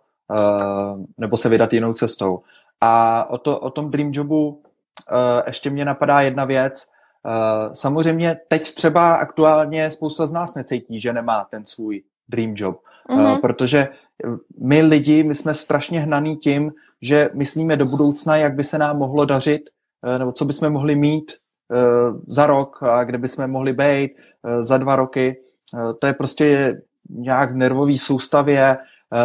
nebo 1.18 1.38
se 1.38 1.50
vydat 1.50 1.74
jinou 1.74 1.94
cestou. 1.94 2.42
A 2.82 3.26
o, 3.30 3.38
to, 3.38 3.60
o 3.60 3.70
tom 3.70 3.92
Dream 3.92 4.12
Jobu 4.14 4.64
ještě 5.48 5.70
mě 5.70 5.86
napadá 5.86 6.22
jedna 6.22 6.46
věc, 6.46 6.88
samozřejmě 7.74 8.38
teď 8.48 8.76
třeba 8.76 9.16
aktuálně 9.16 9.92
spousta 9.92 10.28
z 10.28 10.32
nás 10.32 10.56
necítí, 10.56 11.00
že 11.00 11.14
nemá 11.14 11.48
ten 11.52 11.66
svůj 11.66 12.04
dream 12.30 12.54
job, 12.56 12.80
mm-hmm. 13.10 13.42
protože 13.42 13.88
my 14.60 14.82
lidi, 14.82 15.24
my 15.24 15.36
jsme 15.36 15.54
strašně 15.54 16.00
hnaný 16.00 16.38
tím, 16.38 16.72
že 17.02 17.30
myslíme 17.34 17.78
do 17.78 17.86
budoucna, 17.86 18.38
jak 18.38 18.56
by 18.56 18.64
se 18.64 18.78
nám 18.78 18.98
mohlo 18.98 19.26
dařit, 19.26 19.62
uh, 20.08 20.20
nebo 20.20 20.32
co 20.32 20.46
bychom 20.46 20.70
mohli 20.70 20.96
mít 20.96 21.32
za 22.28 22.46
rok 22.46 22.84
a 22.84 23.04
kde 23.04 23.18
bychom 23.18 23.48
mohli 23.48 23.74
být 23.74 24.12
za 24.62 24.78
dva 24.78 24.96
roky. 24.96 25.38
To 26.00 26.08
je 26.08 26.14
prostě 26.14 26.78
nějak 27.10 27.52
v 27.52 27.56
nervové 27.56 27.98
soustavě, 27.98 28.78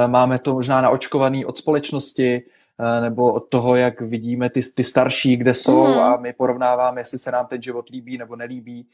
máme 0.06 0.38
to 0.38 0.54
možná 0.54 0.80
naočkovaný 0.80 1.44
od 1.44 1.59
společnosti, 1.59 2.42
Eh, 2.42 2.56
nebo 3.01 3.33
od 3.33 3.41
toho, 3.41 3.77
jak 3.77 4.01
vidíme 4.01 4.51
ty, 4.51 4.61
ty 4.75 4.85
starší, 4.85 5.37
kde 5.37 5.55
jsou 5.55 5.87
mm. 5.87 5.99
a 5.99 6.17
my 6.17 6.33
porovnáváme, 6.33 7.01
jestli 7.01 7.19
se 7.19 7.31
nám 7.31 7.47
ten 7.47 7.62
život 7.62 7.89
líbí 7.89 8.19
nebo 8.19 8.37
nelíbí. 8.37 8.89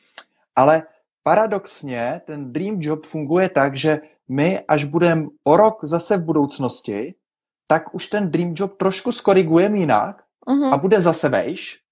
Ale 0.56 0.82
paradoxně 1.22 2.20
ten 2.26 2.52
dream 2.52 2.76
job 2.80 3.06
funguje 3.06 3.48
tak, 3.48 3.76
že 3.76 4.00
my, 4.28 4.60
až 4.68 4.84
budeme 4.84 5.26
o 5.44 5.56
rok 5.56 5.78
zase 5.82 6.16
v 6.16 6.24
budoucnosti, 6.24 7.14
tak 7.66 7.94
už 7.94 8.06
ten 8.06 8.30
dream 8.30 8.54
job 8.56 8.76
trošku 8.76 9.12
skorigujeme 9.12 9.78
jinak 9.78 10.22
mm. 10.48 10.72
a 10.72 10.76
bude 10.76 11.00
zase 11.00 11.28
vejš 11.28 11.82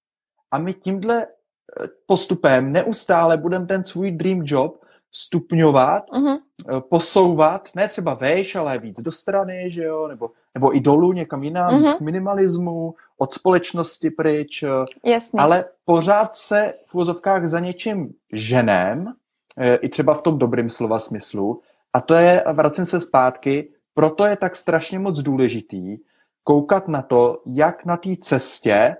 a 0.51 0.57
my 0.57 0.73
tímhle 0.73 1.25
eh, 1.25 1.87
postupem 2.05 2.71
neustále 2.71 3.37
budeme 3.37 3.65
ten 3.65 3.85
svůj 3.85 4.11
dream 4.11 4.41
job 4.45 4.81
stupňovat, 5.11 6.03
mm-hmm. 6.09 6.39
posouvat, 6.81 7.69
ne 7.75 7.87
třeba 7.87 8.13
vejš, 8.13 8.55
ale 8.55 8.77
víc 8.77 9.01
do 9.01 9.11
strany, 9.11 9.71
že 9.71 9.83
jo, 9.83 10.07
nebo, 10.07 10.31
nebo 10.53 10.75
i 10.75 10.79
dolů 10.79 11.13
někam 11.13 11.43
jinam, 11.43 11.71
mm-hmm. 11.71 11.97
k 11.97 12.01
minimalismu, 12.01 12.93
od 13.17 13.33
společnosti 13.33 14.09
pryč, 14.09 14.63
Jasně. 15.05 15.39
ale 15.39 15.65
pořád 15.85 16.35
se 16.35 16.73
v 16.87 16.95
úvozovkách 16.95 17.47
za 17.47 17.59
něčím 17.59 18.13
ženem, 18.33 19.13
eh, 19.57 19.75
i 19.75 19.89
třeba 19.89 20.13
v 20.13 20.21
tom 20.21 20.37
dobrým 20.37 20.69
slova 20.69 20.99
smyslu, 20.99 21.61
a 21.93 22.01
to 22.01 22.13
je, 22.13 22.43
vracím 22.53 22.85
se 22.85 23.01
zpátky, 23.01 23.69
proto 23.93 24.25
je 24.25 24.35
tak 24.35 24.55
strašně 24.55 24.99
moc 24.99 25.19
důležitý 25.19 25.97
koukat 26.43 26.87
na 26.87 27.01
to, 27.01 27.41
jak 27.45 27.85
na 27.85 27.97
té 27.97 28.09
cestě 28.21 28.95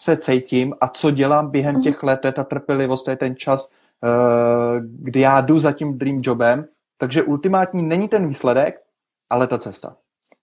se 0.00 0.16
cítím 0.16 0.74
a 0.80 0.88
co 0.88 1.10
dělám 1.10 1.50
během 1.50 1.76
mm-hmm. 1.76 1.82
těch 1.82 2.02
let, 2.02 2.20
to 2.20 2.26
je 2.26 2.32
ta 2.32 2.44
trpělivost, 2.44 3.04
to 3.04 3.10
je 3.10 3.16
ten 3.16 3.36
čas, 3.36 3.70
Eh, 4.04 4.80
kdy 4.80 5.20
já 5.20 5.40
jdu 5.40 5.58
za 5.58 5.72
tím 5.72 5.98
dream 5.98 6.20
jobem, 6.22 6.66
takže 6.98 7.22
ultimátní 7.22 7.82
není 7.82 8.08
ten 8.08 8.28
výsledek, 8.28 8.80
ale 9.30 9.46
ta 9.46 9.58
cesta. 9.58 9.96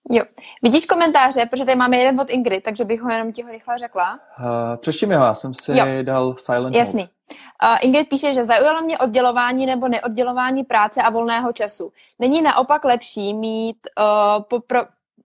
Jo. 0.10 0.24
Vidíš 0.62 0.86
komentáře, 0.86 1.46
protože 1.46 1.66
tady 1.66 1.76
máme 1.76 1.98
jeden 1.98 2.22
od 2.22 2.30
Ingrid, 2.30 2.63
takže 2.63 2.86
bych 2.86 3.02
ho 3.02 3.12
jenom 3.12 3.32
ti 3.32 3.44
ho 3.44 3.52
rychle 3.52 3.78
řekla. 3.78 4.20
Uh, 4.39 4.76
přečti 4.78 5.06
mi 5.06 5.16
ho, 5.16 5.24
já 5.24 5.34
jsem 5.34 5.54
si 5.54 5.72
jo. 5.72 5.86
dal 6.02 6.36
silent 6.38 6.76
Jasný. 6.76 7.04
Uh, 7.04 7.78
Ingrid 7.82 8.10
píše, 8.10 8.34
že 8.34 8.46
zaujalo 8.46 8.82
mě 8.82 8.98
oddělování 8.98 9.66
nebo 9.66 9.88
neoddělování 9.88 10.63
práce 10.63 11.02
a 11.02 11.10
volného 11.10 11.54
času. 11.54 11.92
Není 12.20 12.42
naopak 12.42 12.84
lepší 12.84 13.34
mít, 13.34 13.78
uh, 14.00 14.44
po, 14.44 14.60
pro, 14.60 14.80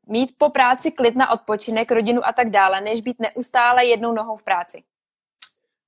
mít 0.06 0.32
po 0.38 0.50
práci 0.50 0.90
klid 0.90 1.16
na 1.16 1.30
odpočinek, 1.30 1.90
rodinu 1.90 2.20
a 2.24 2.32
tak 2.32 2.50
dále, 2.50 2.80
než 2.80 3.00
být 3.00 3.16
neustále 3.20 3.84
jednou 3.84 4.12
nohou 4.12 4.36
v 4.36 4.42
práci? 4.42 4.82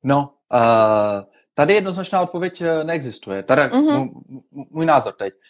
No, 0.02 0.30
uh, 0.52 1.30
Tady 1.60 1.74
jednoznačná 1.74 2.22
odpověď 2.22 2.60
eh, 2.60 2.84
neexistuje. 2.84 3.42
Tady 3.42 3.62
mm-hmm. 3.62 4.10
můj 4.70 4.86
názor 4.86 5.12
teď. 5.12 5.34
Uh, 5.34 5.40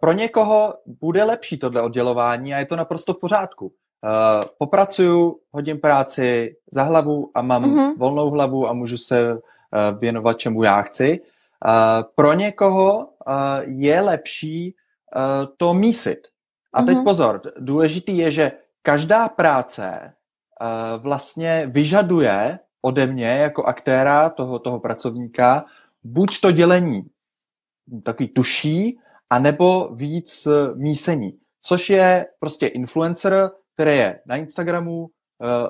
pro 0.00 0.12
někoho 0.12 0.74
bude 0.86 1.24
lepší 1.24 1.58
tohle 1.58 1.82
oddělování 1.82 2.54
a 2.54 2.58
je 2.58 2.66
to 2.66 2.76
naprosto 2.76 3.14
v 3.14 3.20
pořádku. 3.20 3.66
Uh, 3.66 3.72
popracuju, 4.58 5.38
hodím 5.52 5.80
práci 5.80 6.56
za 6.72 6.82
hlavu 6.82 7.30
a 7.34 7.42
mám 7.42 7.64
mm-hmm. 7.64 7.98
volnou 7.98 8.30
hlavu 8.30 8.68
a 8.68 8.72
můžu 8.72 8.96
se 8.96 9.32
uh, 9.32 9.38
věnovat 9.98 10.38
čemu 10.38 10.62
já 10.62 10.82
chci. 10.82 11.20
pro 12.14 12.32
někoho 12.32 13.08
je 13.66 14.00
lepší 14.00 14.74
to 15.56 15.74
mísit. 15.74 16.28
A 16.72 16.82
teď 16.82 16.96
mm-hmm. 16.96 17.04
pozor, 17.04 17.40
důležitý 17.58 18.18
je, 18.18 18.30
že 18.30 18.52
každá 18.82 19.28
práce 19.28 20.12
vlastně 20.98 21.66
vyžaduje 21.66 22.58
ode 22.82 23.06
mě 23.06 23.28
jako 23.28 23.64
aktéra 23.64 24.30
toho, 24.30 24.58
toho 24.58 24.80
pracovníka 24.80 25.64
buď 26.04 26.40
to 26.40 26.50
dělení 26.50 27.02
takový 28.02 28.28
tuší, 28.28 28.98
anebo 29.30 29.88
víc 29.94 30.48
mísení. 30.74 31.32
Což 31.62 31.90
je 31.90 32.26
prostě 32.40 32.66
influencer, 32.66 33.50
který 33.74 33.96
je 33.96 34.20
na 34.26 34.36
Instagramu, 34.36 35.00
uh, 35.00 35.08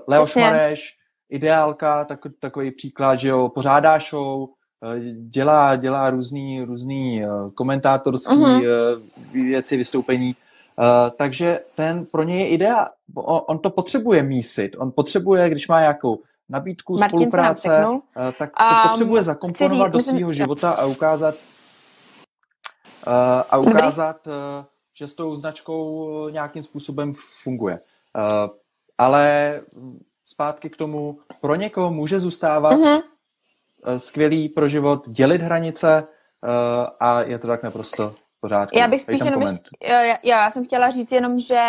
Leoš 0.08 0.36
Mareš, 0.36 0.96
ideálka, 1.30 2.04
tak, 2.04 2.20
takový 2.40 2.70
příklad, 2.70 3.16
že 3.16 3.28
jo, 3.28 3.48
pořádá 3.48 3.98
show, 3.98 4.40
uh, 4.40 4.48
dělá, 5.28 5.76
dělá 5.76 6.10
různý, 6.10 6.62
různý 6.62 7.22
komentátorský 7.54 8.34
uh-huh. 8.34 8.96
uh, 8.96 9.02
věci, 9.32 9.76
vystoupení. 9.76 10.36
Uh, 10.78 10.84
takže 11.16 11.60
ten 11.74 12.06
pro 12.06 12.22
něj 12.22 12.38
je 12.38 12.48
idea. 12.48 12.88
On, 13.14 13.40
on 13.46 13.58
to 13.58 13.70
potřebuje 13.70 14.22
mísit. 14.22 14.76
On 14.78 14.92
potřebuje, 14.92 15.50
když 15.50 15.68
má 15.68 15.80
nějakou 15.80 16.18
nabídku, 16.48 16.98
Martin 16.98 17.18
spolupráce, 17.18 17.86
uh, 17.86 18.00
tak 18.38 18.50
to 18.50 18.64
um, 18.64 18.90
potřebuje 18.90 19.22
zakomponovat 19.22 19.92
do 19.92 20.00
svého 20.00 20.32
života 20.32 20.70
a 20.70 20.84
ukázat, 20.84 21.34
a 23.50 23.56
ukázat, 23.56 24.26
uh, 24.26 24.32
že 24.94 25.06
s 25.06 25.14
tou 25.14 25.36
značkou 25.36 26.28
nějakým 26.28 26.62
způsobem 26.62 27.12
funguje. 27.42 27.80
Uh, 28.16 28.50
ale 28.98 29.60
zpátky 30.24 30.70
k 30.70 30.76
tomu, 30.76 31.18
pro 31.40 31.54
někoho 31.54 31.90
může 31.90 32.20
zůstávat 32.20 32.72
uh-huh. 32.72 33.02
skvělý 33.96 34.48
pro 34.48 34.68
život, 34.68 35.08
dělit 35.08 35.40
hranice 35.40 36.02
uh, 36.02 36.86
a 37.00 37.22
je 37.22 37.38
to 37.38 37.46
tak 37.46 37.62
naprosto 37.62 38.14
pořádku. 38.40 38.78
Já 38.78 38.88
bych 38.88 39.02
spíš 39.02 39.20
jenom, 39.24 39.42
já, 39.82 40.18
já, 40.22 40.50
jsem 40.50 40.64
chtěla 40.64 40.90
říct 40.90 41.12
jenom, 41.12 41.38
že 41.38 41.62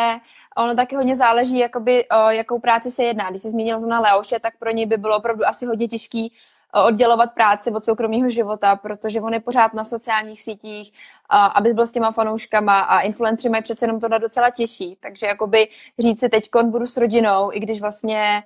ono 0.58 0.76
taky 0.76 0.96
hodně 0.96 1.16
záleží, 1.16 1.58
jakoby, 1.58 2.06
o 2.10 2.30
jakou 2.30 2.60
práci 2.60 2.92
se 2.92 3.04
jedná. 3.04 3.30
Když 3.30 3.42
jsi 3.42 3.50
zmínila 3.50 3.80
na 3.80 4.00
Leoše, 4.00 4.40
tak 4.40 4.58
pro 4.60 4.72
něj 4.72 4.86
by 4.86 4.98
bylo 4.98 5.18
opravdu 5.18 5.48
asi 5.48 5.66
hodně 5.66 5.88
těžký 5.88 6.34
oddělovat 6.74 7.34
práci 7.34 7.72
od 7.72 7.86
soukromého 7.86 8.30
života, 8.30 8.76
protože 8.76 9.22
on 9.22 9.34
je 9.34 9.40
pořád 9.40 9.74
na 9.74 9.86
sociálních 9.86 10.42
sítích, 10.42 10.94
aby 11.56 11.74
byl 11.74 11.88
s 11.88 11.92
těma 11.92 12.12
fanouškama 12.12 12.80
a 12.80 13.00
influenceri 13.00 13.52
mají 13.52 13.64
přece 13.64 13.86
jenom 13.86 14.00
to 14.00 14.08
docela 14.08 14.50
těžší. 14.50 14.98
Takže 15.00 15.28
jakoby 15.28 15.68
říct 16.00 16.20
si 16.20 16.30
teď 16.30 16.50
budu 16.64 16.88
s 16.88 16.98
rodinou, 16.98 17.52
i 17.54 17.60
když 17.60 17.82
vlastně 17.82 18.44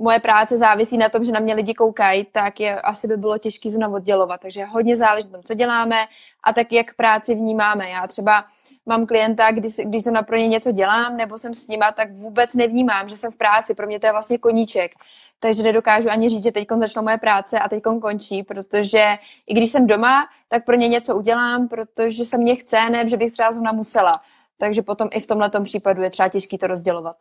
moje 0.00 0.20
práce 0.20 0.58
závisí 0.58 0.98
na 0.98 1.08
tom, 1.08 1.24
že 1.24 1.32
na 1.32 1.40
mě 1.40 1.54
lidi 1.54 1.74
koukají, 1.74 2.24
tak 2.24 2.60
je, 2.60 2.80
asi 2.80 3.08
by 3.08 3.16
bylo 3.16 3.38
těžké 3.38 3.70
znovu 3.70 3.94
oddělovat. 3.94 4.40
Takže 4.40 4.64
hodně 4.64 4.96
záleží 4.96 5.26
na 5.26 5.32
tom, 5.32 5.42
co 5.42 5.54
děláme 5.54 5.96
a 6.44 6.52
tak, 6.52 6.72
jak 6.72 6.94
práci 6.94 7.34
vnímáme. 7.34 7.90
Já 7.90 8.06
třeba 8.06 8.44
mám 8.86 9.06
klienta, 9.06 9.50
když, 9.50 9.72
když 9.76 10.04
jsem 10.04 10.14
pro 10.24 10.36
ně 10.36 10.48
něco 10.48 10.72
dělám 10.72 11.16
nebo 11.16 11.38
jsem 11.38 11.54
s 11.54 11.68
nima, 11.68 11.92
tak 11.92 12.12
vůbec 12.12 12.54
nevnímám, 12.54 13.08
že 13.08 13.16
jsem 13.16 13.32
v 13.32 13.36
práci. 13.36 13.74
Pro 13.74 13.86
mě 13.86 14.00
to 14.00 14.06
je 14.06 14.12
vlastně 14.12 14.38
koníček. 14.38 14.92
Takže 15.40 15.62
nedokážu 15.62 16.10
ani 16.10 16.28
říct, 16.28 16.44
že 16.44 16.52
teď 16.52 16.68
začala 16.78 17.04
moje 17.04 17.18
práce 17.18 17.58
a 17.58 17.68
teď 17.68 17.82
končí, 18.02 18.42
protože 18.42 19.18
i 19.46 19.54
když 19.54 19.70
jsem 19.72 19.86
doma, 19.86 20.28
tak 20.48 20.64
pro 20.64 20.76
ně 20.76 20.88
něco 20.88 21.16
udělám, 21.16 21.68
protože 21.68 22.24
se 22.24 22.38
mě 22.38 22.56
chce, 22.56 22.90
ne, 22.90 23.08
že 23.08 23.16
bych 23.16 23.32
třeba 23.32 23.52
zrovna 23.52 23.72
musela. 23.72 24.12
Takže 24.58 24.82
potom 24.82 25.08
i 25.12 25.20
v 25.20 25.26
tomhle 25.26 25.50
případu 25.64 26.02
je 26.02 26.10
třeba 26.10 26.28
těžký 26.28 26.58
to 26.58 26.66
rozdělovat. 26.66 27.16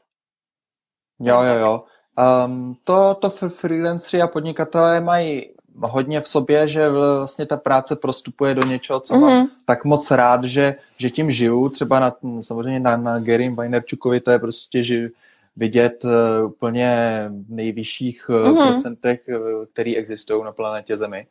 Jo, 1.19 1.41
jo, 1.41 1.55
jo. 1.55 1.83
Um, 2.19 2.75
to, 2.83 3.17
to 3.19 3.29
freelanceri 3.29 4.21
a 4.21 4.27
podnikatelé 4.27 5.01
mají 5.01 5.49
hodně 5.81 6.21
v 6.21 6.27
sobě, 6.27 6.67
že 6.67 6.89
vlastně 6.89 7.45
ta 7.45 7.57
práce 7.57 7.95
prostupuje 7.95 8.55
do 8.55 8.67
něčeho, 8.67 8.99
co 8.99 9.13
mm-hmm. 9.13 9.21
mám 9.21 9.37
mhm. 9.37 9.47
tak 9.65 9.85
moc 9.85 10.11
rád, 10.11 10.43
že, 10.43 10.75
že 10.97 11.09
tím 11.09 11.31
žiju. 11.31 11.69
Třeba 11.69 11.99
na, 11.99 12.15
samozřejmě 12.41 12.79
na, 12.79 12.97
na 12.97 13.19
Gary 13.19 13.49
Vaynerchukovi 13.49 14.19
to 14.19 14.31
je 14.31 14.39
prostě 14.39 14.83
že 14.83 15.09
vidět 15.55 16.05
uh, 16.05 16.11
úplně 16.51 17.23
nejvyšších 17.49 18.29
uh, 18.29 18.35
mm-hmm. 18.35 18.67
procentech, 18.67 19.19
uh, 19.27 19.65
který 19.73 19.97
existují 19.97 20.43
na 20.43 20.51
planetě 20.51 20.97
Zemi. 20.97 21.27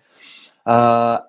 Uh, 0.69 0.75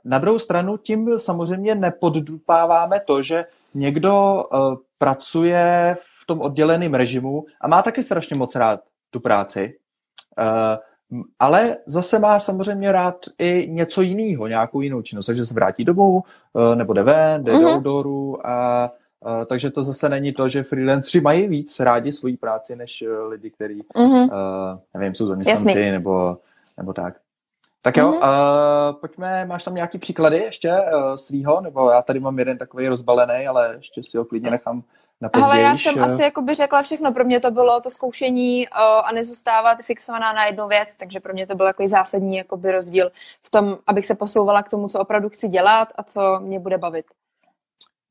na 0.05 0.19
druhou 0.19 0.39
stranu 0.39 0.77
tím 0.77 1.19
samozřejmě 1.19 1.75
nepoddupáváme 1.75 2.99
to, 2.99 3.23
že 3.23 3.45
někdo 3.73 4.43
uh, 4.53 4.75
pracuje 4.97 5.95
v 5.99 6.25
tom 6.25 6.41
odděleném 6.41 6.93
režimu 6.93 7.45
a 7.61 7.67
má 7.67 7.81
taky 7.81 8.03
strašně 8.03 8.37
moc 8.37 8.55
rád 8.55 8.79
tu 9.09 9.19
práci, 9.19 9.77
uh, 10.39 10.77
ale 11.39 11.77
zase 11.85 12.19
má 12.19 12.39
samozřejmě 12.39 12.91
rád 12.91 13.15
i 13.37 13.67
něco 13.69 14.01
jiného, 14.01 14.47
nějakou 14.47 14.81
jinou 14.81 15.01
činnost, 15.01 15.25
takže 15.25 15.45
se 15.45 15.53
vrátí 15.53 15.85
domů, 15.85 16.23
uh, 16.53 16.75
nebo 16.75 16.93
jde 16.93 17.03
ven, 17.03 17.43
jde 17.43 17.51
mm-hmm. 17.51 17.61
do 17.61 17.67
mhm. 17.67 17.75
outdooru 17.75 18.47
a 18.47 18.89
Uh, 19.25 19.45
takže 19.45 19.71
to 19.71 19.83
zase 19.83 20.09
není 20.09 20.33
to, 20.33 20.49
že 20.49 20.63
freelanceri 20.63 21.21
mají 21.21 21.47
víc 21.47 21.79
rádi 21.79 22.11
svoji 22.11 22.37
práci, 22.37 22.75
než 22.75 23.01
uh, 23.01 23.27
lidi, 23.29 23.49
kteří, 23.49 23.83
mm-hmm. 23.95 24.23
uh, 24.23 24.79
nevím, 24.93 25.15
jsou 25.15 25.27
zaměstnanci 25.27 25.91
nebo, 25.91 26.37
nebo 26.77 26.93
tak. 26.93 27.13
Tak 27.81 27.97
jo, 27.97 28.11
mm-hmm. 28.11 28.89
uh, 28.89 28.99
pojďme, 28.99 29.45
máš 29.45 29.63
tam 29.63 29.75
nějaký 29.75 29.97
příklady 29.97 30.37
ještě 30.37 30.71
uh, 30.71 31.15
svýho, 31.15 31.61
nebo 31.61 31.89
já 31.89 32.01
tady 32.01 32.19
mám 32.19 32.39
jeden 32.39 32.57
takový 32.57 32.87
rozbalený, 32.87 33.47
ale 33.47 33.73
ještě 33.75 34.01
si 34.03 34.17
ho 34.17 34.25
klidně 34.25 34.51
nechám 34.51 34.83
na 35.21 35.29
Ale 35.33 35.59
já 35.59 35.75
jsem 35.75 36.03
asi 36.03 36.21
jako 36.21 36.41
by 36.41 36.53
řekla 36.53 36.81
všechno. 36.81 37.13
Pro 37.13 37.25
mě 37.25 37.39
to 37.39 37.51
bylo 37.51 37.81
to 37.81 37.89
zkoušení 37.89 38.67
uh, 38.67 38.75
a 39.05 39.11
nezůstávat 39.11 39.77
fixovaná 39.81 40.33
na 40.33 40.45
jednu 40.45 40.67
věc, 40.67 40.89
takže 40.97 41.19
pro 41.19 41.33
mě 41.33 41.47
to 41.47 41.55
byl 41.55 41.65
jako 41.65 41.87
zásadní 41.87 42.37
jakoby 42.37 42.71
rozdíl 42.71 43.11
v 43.43 43.49
tom, 43.49 43.77
abych 43.87 44.05
se 44.05 44.15
posouvala 44.15 44.63
k 44.63 44.69
tomu, 44.69 44.87
co 44.87 44.99
opravdu 44.99 45.29
chci 45.29 45.47
dělat 45.47 45.87
a 45.95 46.03
co 46.03 46.39
mě 46.39 46.59
bude 46.59 46.77
bavit. 46.77 47.05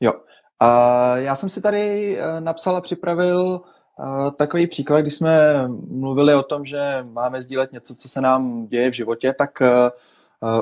Jo. 0.01 0.12
Uh, 0.12 1.18
já 1.18 1.35
jsem 1.35 1.49
si 1.49 1.61
tady 1.61 2.16
uh, 2.18 2.40
napsal 2.40 2.77
a 2.77 2.81
připravil 2.81 3.61
uh, 3.99 4.31
takový 4.31 4.66
příklad, 4.66 5.01
když 5.01 5.14
jsme 5.14 5.68
mluvili 5.90 6.35
o 6.35 6.42
tom, 6.42 6.64
že 6.64 6.79
máme 7.03 7.42
sdílet 7.42 7.73
něco, 7.73 7.94
co 7.94 8.09
se 8.09 8.21
nám 8.21 8.66
děje 8.66 8.90
v 8.90 8.94
životě, 8.94 9.35
tak 9.38 9.51
uh, 9.61 9.68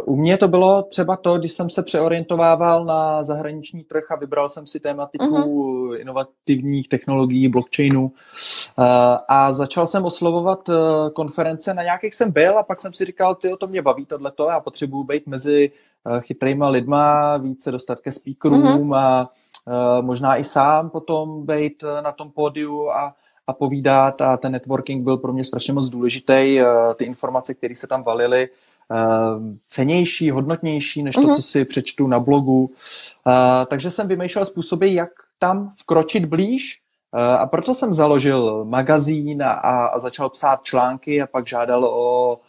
u 0.04 0.16
mě 0.16 0.36
to 0.36 0.48
bylo 0.48 0.82
třeba 0.82 1.16
to, 1.16 1.38
když 1.38 1.52
jsem 1.52 1.70
se 1.70 1.82
přeorientovával 1.82 2.84
na 2.84 3.24
zahraniční 3.24 3.84
trh 3.84 4.10
a 4.10 4.16
vybral 4.16 4.48
jsem 4.48 4.66
si 4.66 4.80
tématiku 4.80 5.24
uh-huh. 5.24 6.00
inovativních 6.00 6.88
technologií, 6.88 7.48
blockchainu 7.48 8.12
a 9.28 9.52
začal 9.52 9.86
jsem 9.86 10.04
oslovovat 10.04 10.70
konference, 11.12 11.74
na 11.74 11.82
nějakých 11.82 12.14
jsem 12.14 12.32
byl 12.32 12.58
a 12.58 12.62
pak 12.62 12.80
jsem 12.80 12.92
si 12.92 13.04
říkal, 13.04 13.34
ty 13.34 13.52
o 13.52 13.56
to 13.56 13.66
mě 13.66 13.82
baví 13.82 14.06
tohleto, 14.06 14.48
já 14.48 14.60
potřebuju 14.60 15.04
být 15.04 15.26
mezi 15.26 15.70
chytrýma 16.20 16.68
lidma, 16.68 17.36
více 17.36 17.70
dostat 17.70 18.00
ke 18.00 18.12
speakerům 18.12 18.62
uh-huh. 18.62 18.96
a 18.96 19.30
možná 20.00 20.36
i 20.36 20.44
sám 20.44 20.90
potom 20.90 21.46
být 21.46 21.84
na 22.00 22.12
tom 22.12 22.30
pódiu 22.30 22.90
a, 22.90 23.14
a 23.46 23.52
povídat 23.52 24.22
a 24.22 24.36
ten 24.36 24.52
networking 24.52 25.04
byl 25.04 25.16
pro 25.16 25.32
mě 25.32 25.44
strašně 25.44 25.72
moc 25.72 25.88
důležitý, 25.88 26.58
ty 26.96 27.04
informace, 27.04 27.54
které 27.54 27.76
se 27.76 27.86
tam 27.86 28.02
valily, 28.02 28.48
Eh, 28.48 28.50
cenější, 29.68 30.30
hodnotnější, 30.30 31.02
než 31.02 31.14
to, 31.14 31.20
mm-hmm. 31.20 31.34
co 31.34 31.42
si 31.42 31.64
přečtu 31.64 32.06
na 32.06 32.20
blogu. 32.20 32.70
Eh, 33.26 33.66
takže 33.66 33.90
jsem 33.90 34.08
vymýšlel 34.08 34.44
způsoby, 34.44 34.94
jak 34.94 35.10
tam 35.38 35.72
vkročit 35.76 36.24
blíž 36.24 36.80
eh, 37.14 37.36
a 37.36 37.46
proto 37.46 37.74
jsem 37.74 37.94
založil 37.94 38.64
magazín 38.64 39.42
a, 39.42 39.52
a 39.52 39.98
začal 39.98 40.30
psát 40.30 40.62
články 40.62 41.22
a 41.22 41.26
pak 41.26 41.46
žádal 41.46 41.84
o 41.84 42.40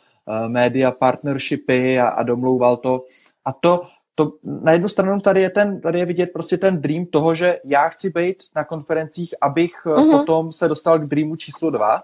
media 0.47 0.91
partnershipy 0.91 1.99
a, 1.99 2.07
a 2.07 2.23
domlouval 2.23 2.77
to. 2.77 3.03
A 3.45 3.53
to, 3.53 3.81
to 4.15 4.31
na 4.43 4.71
jednu 4.71 4.89
stranu 4.89 5.19
tady 5.19 5.41
je, 5.41 5.49
ten, 5.49 5.81
tady 5.81 5.99
je 5.99 6.05
vidět 6.05 6.29
prostě 6.33 6.57
ten 6.57 6.81
dream 6.81 7.05
toho, 7.05 7.35
že 7.35 7.59
já 7.63 7.89
chci 7.89 8.09
být 8.09 8.43
na 8.55 8.63
konferencích, 8.63 9.35
abych 9.41 9.71
mm-hmm. 9.85 10.11
potom 10.11 10.51
se 10.51 10.67
dostal 10.67 10.99
k 10.99 11.05
dreamu 11.05 11.35
číslo 11.35 11.69
dva. 11.69 12.03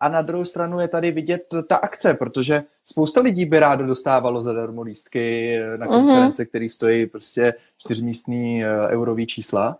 A 0.00 0.08
na 0.08 0.22
druhou 0.22 0.44
stranu 0.44 0.80
je 0.80 0.88
tady 0.88 1.10
vidět 1.10 1.54
ta 1.68 1.76
akce, 1.76 2.14
protože 2.14 2.62
spousta 2.84 3.20
lidí 3.20 3.44
by 3.44 3.58
rádo 3.58 3.86
dostávalo 3.86 4.42
zadarmo 4.42 4.82
lístky 4.82 5.58
na 5.76 5.86
mhm. 5.86 5.94
konference, 5.94 6.42
mm-hmm. 6.42 6.48
které 6.48 6.68
stojí 6.68 7.06
prostě 7.06 7.54
čtyřmístný 7.78 8.64
eh, 8.64 8.88
eurový 8.88 9.26
čísla, 9.26 9.78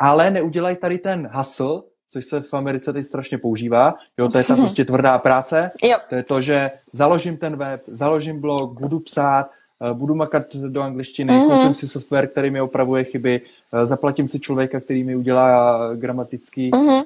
ale 0.00 0.30
neudělají 0.30 0.76
tady 0.76 0.98
ten 0.98 1.30
hustle, 1.32 1.82
což 2.10 2.24
se 2.24 2.40
v 2.40 2.54
Americe 2.54 2.92
teď 2.92 3.06
strašně 3.06 3.38
používá. 3.38 3.94
Jo, 4.18 4.28
to 4.28 4.38
je 4.38 4.44
ta 4.44 4.56
prostě 4.56 4.84
tvrdá 4.84 5.18
práce. 5.18 5.70
Jo. 5.82 5.96
To 6.08 6.14
je 6.14 6.22
to, 6.22 6.40
že 6.40 6.70
založím 6.92 7.36
ten 7.36 7.56
web, 7.56 7.82
založím 7.86 8.40
blog, 8.40 8.80
budu 8.80 9.00
psát, 9.00 9.50
Eh, 9.50 9.61
budu 9.92 10.14
makat 10.14 10.56
do 10.56 10.82
angličtiny, 10.82 11.32
mm-hmm. 11.32 11.48
koupím 11.48 11.74
si 11.74 11.88
software, 11.88 12.26
který 12.26 12.50
mi 12.50 12.60
opravuje 12.60 13.04
chyby, 13.04 13.40
eh, 13.72 13.86
zaplatím 13.86 14.28
si 14.28 14.40
člověka, 14.40 14.80
který 14.80 15.04
mi 15.04 15.16
udělá 15.16 15.94
gramatický 15.94 16.70
mm-hmm. 16.70 17.04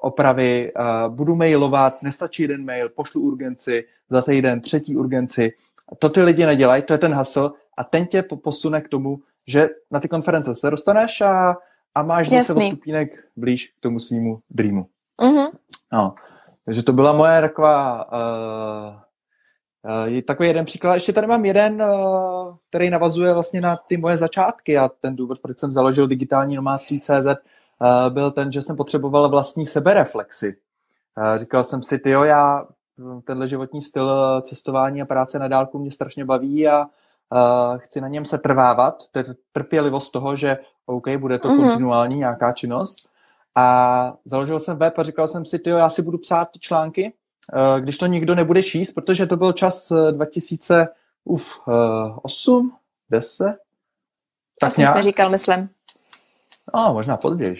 opravy, 0.00 0.72
budu 1.08 1.36
mailovat, 1.36 2.02
nestačí 2.02 2.42
jeden 2.42 2.64
mail, 2.64 2.88
pošlu 2.88 3.20
urgenci, 3.20 3.84
za 4.10 4.22
týden 4.22 4.60
třetí 4.60 4.96
urgenci. 4.96 5.52
To 5.98 6.08
ty 6.08 6.22
lidi 6.22 6.46
nedělají, 6.46 6.82
to 6.82 6.92
je 6.92 6.98
ten 6.98 7.14
hustle 7.14 7.50
a 7.76 7.84
ten 7.84 8.06
tě 8.06 8.22
posune 8.22 8.80
k 8.80 8.88
tomu, 8.88 9.18
že 9.46 9.68
na 9.90 10.00
ty 10.00 10.08
konference 10.08 10.54
se 10.54 10.70
dostaneš 10.70 11.20
a, 11.20 11.56
a 11.94 12.02
máš 12.02 12.28
zase 12.28 12.54
o 12.54 12.60
stupínek 12.60 13.24
blíž 13.36 13.66
k 13.66 13.80
tomu 13.80 13.98
svýmu 13.98 14.40
dreamu. 14.50 14.86
Mm-hmm. 15.20 15.50
No. 15.92 16.14
Takže 16.64 16.82
to 16.82 16.92
byla 16.92 17.12
moje 17.12 17.40
taková 17.40 18.12
uh, 18.12 18.94
je 20.04 20.22
takový 20.22 20.48
jeden 20.48 20.64
příklad. 20.64 20.94
Ještě 20.94 21.12
tady 21.12 21.26
mám 21.26 21.44
jeden, 21.44 21.84
který 22.68 22.90
navazuje 22.90 23.34
vlastně 23.34 23.60
na 23.60 23.76
ty 23.76 23.96
moje 23.96 24.16
začátky 24.16 24.78
a 24.78 24.88
ten 24.88 25.16
důvod, 25.16 25.38
proč 25.38 25.58
jsem 25.58 25.72
založil 25.72 26.06
digitální 26.06 26.56
nomádství 26.56 27.00
CZ, 27.00 27.26
byl 28.08 28.30
ten, 28.30 28.52
že 28.52 28.62
jsem 28.62 28.76
potřeboval 28.76 29.28
vlastní 29.28 29.66
sebereflexy. 29.66 30.56
Říkal 31.38 31.64
jsem 31.64 31.82
si, 31.82 31.98
ty 31.98 32.10
já 32.10 32.66
tenhle 33.24 33.48
životní 33.48 33.82
styl 33.82 34.40
cestování 34.42 35.02
a 35.02 35.06
práce 35.06 35.38
na 35.38 35.48
dálku 35.48 35.78
mě 35.78 35.90
strašně 35.90 36.24
baví 36.24 36.68
a 36.68 36.86
chci 37.76 38.00
na 38.00 38.08
něm 38.08 38.24
se 38.24 38.38
trvávat. 38.38 38.94
To 39.12 39.18
je 39.18 39.24
trpělivost 39.52 40.10
toho, 40.10 40.36
že 40.36 40.58
OK, 40.86 41.08
bude 41.18 41.38
to 41.38 41.48
mm-hmm. 41.48 41.68
kontinuální 41.68 42.16
nějaká 42.16 42.52
činnost. 42.52 43.08
A 43.54 44.14
založil 44.24 44.58
jsem 44.58 44.76
web 44.76 44.98
a 44.98 45.02
říkal 45.02 45.28
jsem 45.28 45.44
si, 45.44 45.58
ty 45.58 45.70
já 45.70 45.90
si 45.90 46.02
budu 46.02 46.18
psát 46.18 46.48
ty 46.52 46.58
články, 46.58 47.12
když 47.78 47.98
to 47.98 48.06
nikdo 48.06 48.34
nebude 48.34 48.62
číst, 48.62 48.92
protože 48.92 49.26
to 49.26 49.36
byl 49.36 49.52
čas 49.52 49.92
2008, 50.10 52.76
10, 53.10 53.56
tak 54.60 54.76
nějak. 54.76 54.92
jsme 54.92 55.02
říkal, 55.02 55.30
myslím. 55.30 55.68
No, 56.74 56.94
možná 56.94 57.16
později, 57.16 57.56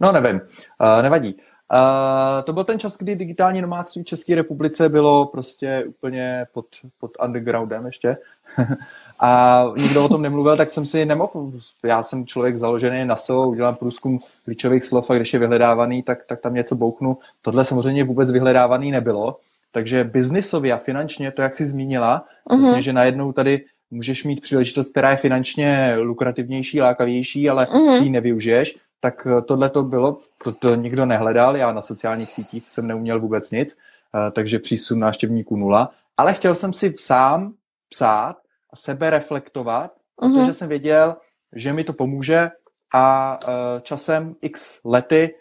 No, 0.00 0.12
nevím. 0.12 0.40
Uh, 0.40 1.02
nevadí. 1.02 1.40
Uh, 1.74 2.44
to 2.44 2.52
byl 2.52 2.64
ten 2.64 2.78
čas, 2.78 2.96
kdy 2.96 3.16
digitální 3.16 3.60
nomádství 3.62 4.02
v 4.02 4.06
České 4.06 4.34
republice 4.34 4.88
bylo 4.88 5.26
prostě 5.26 5.84
úplně 5.88 6.46
pod, 6.52 6.66
pod 7.00 7.10
undergroundem 7.24 7.86
ještě. 7.86 8.16
a 9.20 9.64
nikdo 9.76 10.04
o 10.04 10.08
tom 10.08 10.22
nemluvil, 10.22 10.56
tak 10.56 10.70
jsem 10.70 10.86
si 10.86 11.06
nemohl. 11.06 11.52
Já 11.84 12.02
jsem 12.02 12.26
člověk 12.26 12.56
založený 12.56 13.04
na 13.04 13.16
SEO, 13.16 13.48
udělám 13.48 13.74
průzkum 13.74 14.20
klíčových 14.44 14.84
slov 14.84 15.10
a 15.10 15.14
když 15.14 15.32
je 15.32 15.38
vyhledávaný, 15.38 16.02
tak, 16.02 16.18
tak 16.26 16.40
tam 16.40 16.54
něco 16.54 16.76
bouknu. 16.76 17.18
Tohle 17.42 17.64
samozřejmě 17.64 18.04
vůbec 18.04 18.30
vyhledávaný 18.30 18.90
nebylo. 18.90 19.36
Takže 19.72 20.04
biznisově 20.04 20.72
a 20.72 20.76
finančně, 20.76 21.30
to 21.30 21.42
jak 21.42 21.54
jsi 21.54 21.66
zmínila, 21.66 22.24
uh-huh. 22.48 22.60
vlastně, 22.60 22.82
že 22.82 22.92
najednou 22.92 23.32
tady 23.32 23.64
můžeš 23.90 24.24
mít 24.24 24.40
příležitost, 24.40 24.90
která 24.90 25.10
je 25.10 25.16
finančně 25.16 25.96
lukrativnější, 25.98 26.80
lákavější, 26.80 27.50
ale 27.50 27.64
uh-huh. 27.66 28.02
ji 28.02 28.10
nevyužiješ, 28.10 28.78
tak 29.00 29.26
eh, 29.26 29.42
tohle 29.42 29.70
to 29.70 29.82
bylo, 29.82 30.18
to, 30.44 30.52
to 30.52 30.74
nikdo 30.74 31.06
nehledal, 31.06 31.56
já 31.56 31.72
na 31.72 31.82
sociálních 31.82 32.32
sítích 32.32 32.70
jsem 32.70 32.86
neuměl 32.86 33.20
vůbec 33.20 33.50
nic, 33.50 33.78
eh, 34.14 34.30
takže 34.30 34.58
přísun 34.58 34.98
návštěvníků 34.98 35.56
nula, 35.56 35.90
ale 36.16 36.34
chtěl 36.34 36.54
jsem 36.54 36.72
si 36.72 36.94
sám 36.98 37.54
psát 37.88 38.36
a 38.72 38.76
sebe 38.76 39.10
reflektovat, 39.10 39.92
uh-huh. 40.20 40.40
protože 40.40 40.52
jsem 40.52 40.68
věděl, 40.68 41.16
že 41.56 41.72
mi 41.72 41.84
to 41.84 41.92
pomůže 41.92 42.50
a 42.94 43.38
eh, 43.48 43.80
časem 43.80 44.34
x 44.40 44.80
lety 44.84 45.34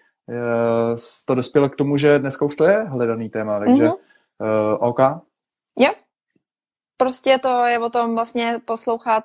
to 1.25 1.35
dospělo 1.35 1.69
k 1.69 1.75
tomu, 1.75 1.97
že 1.97 2.19
dneska 2.19 2.45
už 2.45 2.55
to 2.55 2.65
je 2.65 2.83
hledaný 2.83 3.29
téma, 3.29 3.59
takže 3.59 3.87
uh-huh. 3.87 4.77
OK? 4.79 4.99
Jo. 5.79 5.91
Prostě 6.97 7.37
to 7.37 7.65
je 7.65 7.79
o 7.79 7.89
tom 7.89 8.15
vlastně 8.15 8.61
poslouchat, 8.65 9.23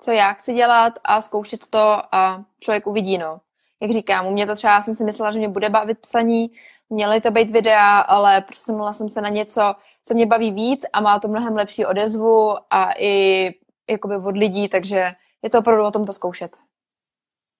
co 0.00 0.10
já 0.10 0.32
chci 0.32 0.54
dělat 0.54 0.92
a 1.04 1.20
zkoušet 1.20 1.68
to 1.70 2.14
a 2.14 2.44
člověk 2.60 2.86
uvidí, 2.86 3.18
no 3.18 3.40
jak 3.82 3.90
říkám, 3.90 4.26
u 4.26 4.32
mě 4.32 4.46
to 4.46 4.54
třeba 4.54 4.82
jsem 4.82 4.94
si 4.94 5.04
myslela, 5.04 5.32
že 5.32 5.38
mě 5.38 5.48
bude 5.48 5.70
bavit 5.70 5.98
psaní, 5.98 6.50
měly 6.90 7.20
to 7.20 7.30
být 7.30 7.50
videa, 7.50 7.98
ale 7.98 8.40
přesunula 8.40 8.92
jsem 8.92 9.08
se 9.08 9.20
na 9.20 9.28
něco, 9.28 9.74
co 10.04 10.14
mě 10.14 10.26
baví 10.26 10.52
víc 10.52 10.86
a 10.92 11.00
má 11.00 11.20
to 11.20 11.28
mnohem 11.28 11.56
lepší 11.56 11.86
odezvu 11.86 12.56
a 12.70 12.90
i 12.98 13.54
jakoby 13.90 14.16
od 14.16 14.36
lidí, 14.36 14.68
takže 14.68 15.12
je 15.42 15.50
to 15.50 15.58
opravdu 15.58 15.84
o 15.84 15.90
tom 15.90 16.06
to 16.06 16.12
zkoušet. 16.12 16.56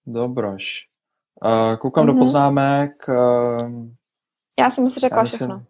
Dobroš. 0.06 0.88
Uh, 1.44 1.76
koukám 1.76 2.04
mm-hmm. 2.04 2.06
do 2.06 2.12
mhm. 2.12 2.22
poznámek. 2.22 3.04
Uh, 3.08 3.86
Já 4.58 4.70
jsem 4.70 4.90
si 4.90 5.00
řekla 5.00 5.22
myslím, 5.22 5.38
všechno. 5.38 5.62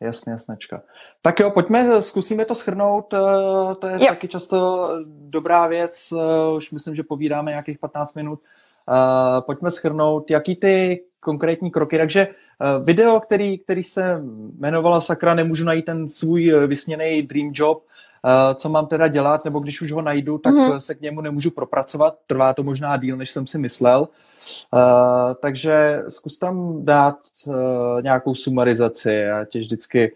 Jasně, 0.00 0.32
jasnečka. 0.32 0.82
Tak 1.22 1.40
jo, 1.40 1.50
pojďme, 1.50 2.02
zkusíme 2.02 2.44
to 2.44 2.54
schrnout. 2.54 3.12
Uh, 3.12 3.74
to 3.74 3.86
je 3.86 3.94
jo. 3.94 4.08
taky 4.08 4.28
často 4.28 4.84
dobrá 5.06 5.66
věc. 5.66 6.12
Uh, 6.12 6.56
už 6.56 6.70
myslím, 6.70 6.94
že 6.94 7.02
povídáme 7.02 7.50
nějakých 7.50 7.78
15 7.78 8.14
minut. 8.14 8.40
Uh, 8.88 9.40
pojďme 9.40 9.70
schrnout, 9.70 10.30
jaký 10.30 10.56
ty 10.56 11.02
konkrétní 11.20 11.70
kroky. 11.70 11.98
Takže 11.98 12.28
uh, 12.28 12.84
video, 12.84 13.20
který, 13.20 13.58
který 13.58 13.84
se 13.84 14.22
jmenovalo 14.58 15.00
Sakra, 15.00 15.34
nemůžu 15.34 15.64
najít 15.64 15.84
ten 15.84 16.08
svůj 16.08 16.54
eh, 16.54 16.66
vysněný 16.66 17.22
dream 17.22 17.50
job, 17.54 17.82
uh, 17.82 18.54
co 18.54 18.68
mám 18.68 18.86
teda 18.86 19.08
dělat, 19.08 19.44
nebo 19.44 19.58
když 19.58 19.82
už 19.82 19.92
ho 19.92 20.02
najdu, 20.02 20.38
tak 20.38 20.54
mm-hmm. 20.54 20.76
se 20.76 20.94
k 20.94 21.00
němu 21.00 21.20
nemůžu 21.20 21.50
propracovat. 21.50 22.14
Trvá 22.26 22.54
to 22.54 22.62
možná 22.62 22.96
díl, 22.96 23.16
než 23.16 23.30
jsem 23.30 23.46
si 23.46 23.58
myslel. 23.58 24.08
Uh, 24.72 25.34
takže 25.40 26.02
zkus 26.08 26.38
tam 26.38 26.84
dát 26.84 27.16
uh, 27.46 27.54
nějakou 28.02 28.34
sumarizaci. 28.34 29.12
Já 29.12 29.44
tě 29.44 29.58
vždycky 29.58 30.12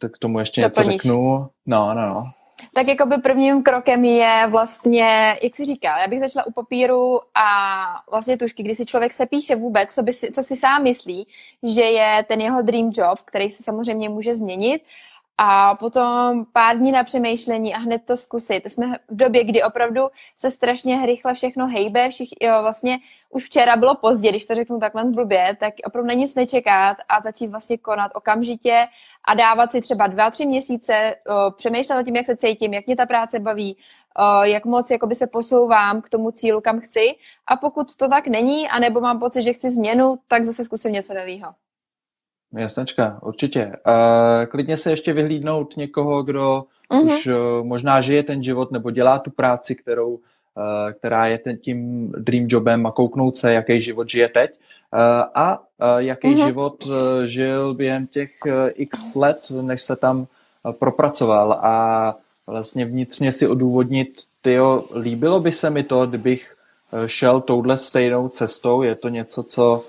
uh, 0.00 0.08
k 0.08 0.18
tomu 0.18 0.38
ještě 0.38 0.62
Doplníš. 0.62 0.86
něco 0.86 0.92
řeknu. 0.92 1.48
No, 1.66 1.94
no, 1.94 2.06
no. 2.06 2.24
Tak 2.72 2.88
jako 2.88 3.06
by 3.06 3.18
prvním 3.18 3.62
krokem 3.62 4.04
je 4.04 4.46
vlastně, 4.50 5.36
jak 5.42 5.56
si 5.56 5.64
říkal, 5.64 5.98
já 5.98 6.08
bych 6.08 6.20
začala 6.20 6.46
u 6.46 6.52
papíru 6.52 7.20
a 7.34 7.84
vlastně 8.10 8.38
tušky, 8.38 8.62
kdy 8.62 8.74
si 8.74 8.86
člověk 8.86 9.12
se 9.12 9.26
píše 9.26 9.56
vůbec, 9.56 9.94
co, 9.94 10.02
by 10.02 10.12
si, 10.12 10.32
co 10.32 10.42
si 10.42 10.56
sám 10.56 10.82
myslí, 10.82 11.28
že 11.62 11.82
je 11.82 12.24
ten 12.28 12.40
jeho 12.40 12.62
dream 12.62 12.90
job, 12.94 13.18
který 13.24 13.50
se 13.50 13.62
samozřejmě 13.62 14.08
může 14.08 14.34
změnit 14.34 14.82
a 15.38 15.74
potom 15.74 16.44
pár 16.52 16.78
dní 16.78 16.92
na 16.92 17.04
přemýšlení 17.04 17.74
a 17.74 17.78
hned 17.78 18.02
to 18.04 18.16
zkusit. 18.16 18.70
Jsme 18.70 18.98
v 19.08 19.16
době, 19.16 19.44
kdy 19.44 19.62
opravdu 19.62 20.00
se 20.36 20.50
strašně 20.50 21.06
rychle 21.06 21.34
všechno 21.34 21.66
hejbe, 21.66 22.10
všich, 22.10 22.28
jo, 22.40 22.52
vlastně 22.62 22.98
už 23.30 23.44
včera 23.44 23.76
bylo 23.76 23.94
pozdě, 23.94 24.28
když 24.28 24.46
to 24.46 24.54
řeknu 24.54 24.80
takhle 24.80 25.04
blbě, 25.04 25.56
tak 25.60 25.74
opravdu 25.86 26.08
na 26.08 26.14
nic 26.14 26.34
nečekat 26.34 26.96
a 27.08 27.20
začít 27.20 27.46
vlastně 27.46 27.78
konat 27.78 28.10
okamžitě 28.14 28.86
a 29.28 29.34
dávat 29.34 29.72
si 29.72 29.80
třeba 29.80 30.06
dva, 30.06 30.30
tři 30.30 30.46
měsíce, 30.46 31.16
o, 31.28 31.50
přemýšlet 31.50 32.00
o 32.00 32.02
tím, 32.02 32.16
jak 32.16 32.26
se 32.26 32.36
cítím, 32.36 32.74
jak 32.74 32.86
mě 32.86 32.96
ta 32.96 33.06
práce 33.06 33.38
baví, 33.38 33.76
o, 34.16 34.42
jak 34.44 34.64
moc 34.64 34.90
jakoby 34.90 35.14
se 35.14 35.26
posouvám 35.26 36.02
k 36.02 36.08
tomu 36.08 36.30
cílu, 36.30 36.60
kam 36.60 36.80
chci 36.80 37.14
a 37.46 37.56
pokud 37.56 37.96
to 37.96 38.08
tak 38.08 38.26
není, 38.26 38.68
anebo 38.68 39.00
mám 39.00 39.18
pocit, 39.18 39.42
že 39.42 39.52
chci 39.52 39.70
změnu, 39.70 40.18
tak 40.28 40.44
zase 40.44 40.64
zkusím 40.64 40.92
něco 40.92 41.14
nového. 41.14 41.54
Jasnačka, 42.56 43.18
určitě. 43.22 43.66
Uh, 43.66 44.44
klidně 44.46 44.76
se 44.76 44.90
ještě 44.90 45.12
vyhlídnout 45.12 45.76
někoho, 45.76 46.22
kdo 46.22 46.64
uh-huh. 46.90 47.04
už 47.04 47.26
uh, 47.26 47.66
možná 47.66 48.00
žije 48.00 48.22
ten 48.22 48.42
život 48.42 48.72
nebo 48.72 48.90
dělá 48.90 49.18
tu 49.18 49.30
práci, 49.30 49.74
kterou, 49.74 50.10
uh, 50.10 50.20
která 50.92 51.26
je 51.26 51.38
ten, 51.38 51.56
tím 51.56 52.08
dream 52.18 52.46
jobem 52.48 52.86
a 52.86 52.92
kouknout 52.92 53.36
se, 53.36 53.52
jaký 53.52 53.82
život 53.82 54.10
žije 54.10 54.28
teď 54.28 54.50
uh, 54.50 54.98
a 55.34 55.58
uh, 55.58 55.98
jaký 55.98 56.28
uh-huh. 56.28 56.46
život 56.46 56.86
uh, 56.86 56.92
žil 57.24 57.74
během 57.74 58.06
těch 58.06 58.30
uh, 58.46 58.52
x 58.74 59.14
let, 59.14 59.52
než 59.60 59.82
se 59.82 59.96
tam 59.96 60.18
uh, 60.18 60.72
propracoval 60.72 61.52
a 61.52 62.16
vlastně 62.46 62.84
vnitřně 62.84 63.32
si 63.32 63.48
odůvodnit, 63.48 64.22
tyjo, 64.42 64.84
líbilo 65.00 65.40
by 65.40 65.52
se 65.52 65.70
mi 65.70 65.82
to, 65.82 66.06
kdybych 66.06 66.50
šel 67.06 67.40
touhle 67.40 67.78
stejnou 67.78 68.28
cestou, 68.28 68.82
je 68.82 68.94
to 68.94 69.08
něco, 69.08 69.42
co 69.42 69.84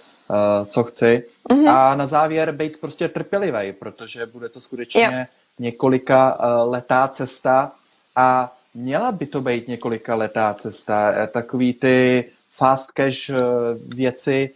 co 0.66 0.84
chci. 0.84 1.24
Mm-hmm. 1.52 1.70
A 1.70 1.96
na 1.96 2.08
závěr 2.08 2.52
být 2.52 2.78
prostě 2.82 3.08
trpělivý, 3.08 3.74
protože 3.74 4.26
bude 4.26 4.50
to 4.50 4.62
skutečně 4.62 5.02
yep. 5.02 5.28
několika 5.60 6.40
uh, 6.40 6.72
letá 6.72 7.08
cesta 7.08 7.72
a 8.16 8.54
měla 8.74 9.12
by 9.12 9.26
to 9.26 9.42
být 9.42 9.68
několika 9.68 10.16
letá 10.16 10.54
cesta. 10.54 11.14
Eh, 11.16 11.28
takový 11.28 11.74
ty 11.74 12.26
fast 12.52 12.92
cash 12.92 13.30
věci, 13.88 14.50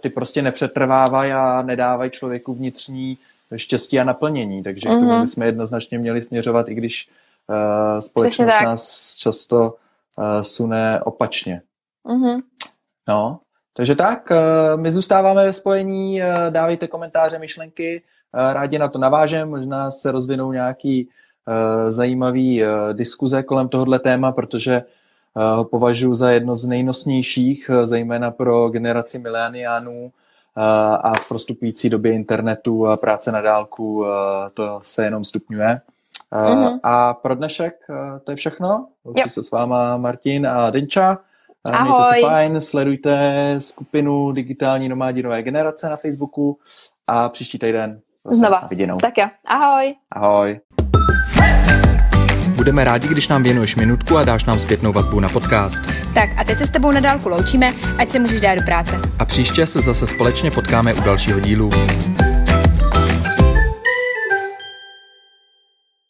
ty 0.00 0.10
prostě 0.10 0.42
nepřetrvávají 0.42 1.32
a 1.32 1.62
nedávají 1.62 2.10
člověku 2.10 2.54
vnitřní 2.54 3.18
štěstí 3.56 4.00
a 4.00 4.04
naplnění. 4.04 4.62
Takže 4.62 4.88
mm-hmm. 4.88 4.96
k 4.96 5.00
tomu 5.00 5.12
mhm. 5.12 5.20
bychom 5.20 5.42
jednoznačně 5.42 5.98
měli 5.98 6.22
směřovat, 6.22 6.68
i 6.68 6.74
když 6.74 7.08
uh, 7.48 8.00
společnost 8.00 8.60
nás 8.64 9.16
často 9.16 9.74
uh, 10.16 10.42
sune 10.42 11.00
opačně. 11.00 11.62
Mm-hmm. 12.06 12.42
No, 13.08 13.40
takže 13.78 13.94
tak, 13.94 14.32
eh, 14.32 14.76
my 14.76 14.90
zůstáváme 14.90 15.44
ve 15.44 15.52
spojení, 15.52 16.22
eh, 16.22 16.50
dávejte 16.50 16.86
komentáře, 16.86 17.38
myšlenky, 17.38 18.02
eh, 18.02 18.52
rádi 18.52 18.78
na 18.78 18.88
to 18.88 18.98
navážem, 18.98 19.50
možná 19.50 19.90
se 19.90 20.10
rozvinou 20.10 20.52
nějaký 20.52 21.08
zajímavý 21.88 22.62
diskuze 22.92 23.42
kolem 23.42 23.68
tohohle 23.68 23.98
téma, 23.98 24.32
protože 24.32 24.82
ho 25.34 25.64
považuji 25.64 26.14
za 26.14 26.30
jedno 26.30 26.54
z 26.54 26.64
nejnosnějších, 26.64 27.70
zejména 27.84 28.30
pro 28.30 28.68
generaci 28.68 29.18
mileniánů 29.18 30.12
a 31.00 31.12
v 31.18 31.28
prostupující 31.28 31.90
době 31.90 32.12
internetu 32.12 32.86
a 32.86 32.96
práce 32.96 33.32
na 33.32 33.40
dálku 33.40 34.04
to 34.54 34.80
se 34.84 35.04
jenom 35.04 35.24
stupňuje. 35.24 35.80
Mm-hmm. 36.32 36.80
A 36.82 37.14
pro 37.14 37.34
dnešek 37.34 37.74
to 38.24 38.30
je 38.30 38.36
všechno. 38.36 38.86
Loučí 39.04 39.30
se 39.30 39.44
s 39.44 39.50
váma 39.50 39.96
Martin 39.96 40.46
a 40.46 40.70
Denča. 40.70 41.18
Ahoj. 41.72 42.10
Mějte 42.10 42.20
se 42.20 42.30
fajn, 42.30 42.60
sledujte 42.60 43.54
skupinu 43.58 44.32
Digitální 44.32 44.88
nomádi 44.88 45.22
nové 45.22 45.42
generace 45.42 45.88
na 45.88 45.96
Facebooku 45.96 46.58
a 47.06 47.28
příští 47.28 47.58
týden 47.58 48.00
Znova. 48.30 48.66
Viděnou. 48.70 48.96
Tak 48.96 49.18
jo, 49.18 49.26
ahoj. 49.46 49.94
Ahoj. 50.12 50.60
Budeme 52.56 52.84
rádi, 52.84 53.08
když 53.08 53.28
nám 53.28 53.42
věnuješ 53.42 53.76
minutku 53.76 54.16
a 54.16 54.24
dáš 54.24 54.44
nám 54.44 54.60
zpětnou 54.60 54.92
vazbu 54.92 55.20
na 55.20 55.28
podcast. 55.28 55.82
Tak 56.14 56.30
a 56.38 56.44
teď 56.44 56.58
se 56.58 56.66
s 56.66 56.70
tebou 56.70 56.90
na 56.90 57.00
dálku 57.00 57.28
loučíme, 57.28 57.72
ať 57.98 58.10
se 58.10 58.18
můžeš 58.18 58.40
dát 58.40 58.54
do 58.54 58.62
práce. 58.64 59.00
A 59.18 59.24
příště 59.24 59.66
se 59.66 59.80
zase 59.80 60.06
společně 60.06 60.50
potkáme 60.50 60.94
u 60.94 61.00
dalšího 61.00 61.40
dílu. 61.40 61.70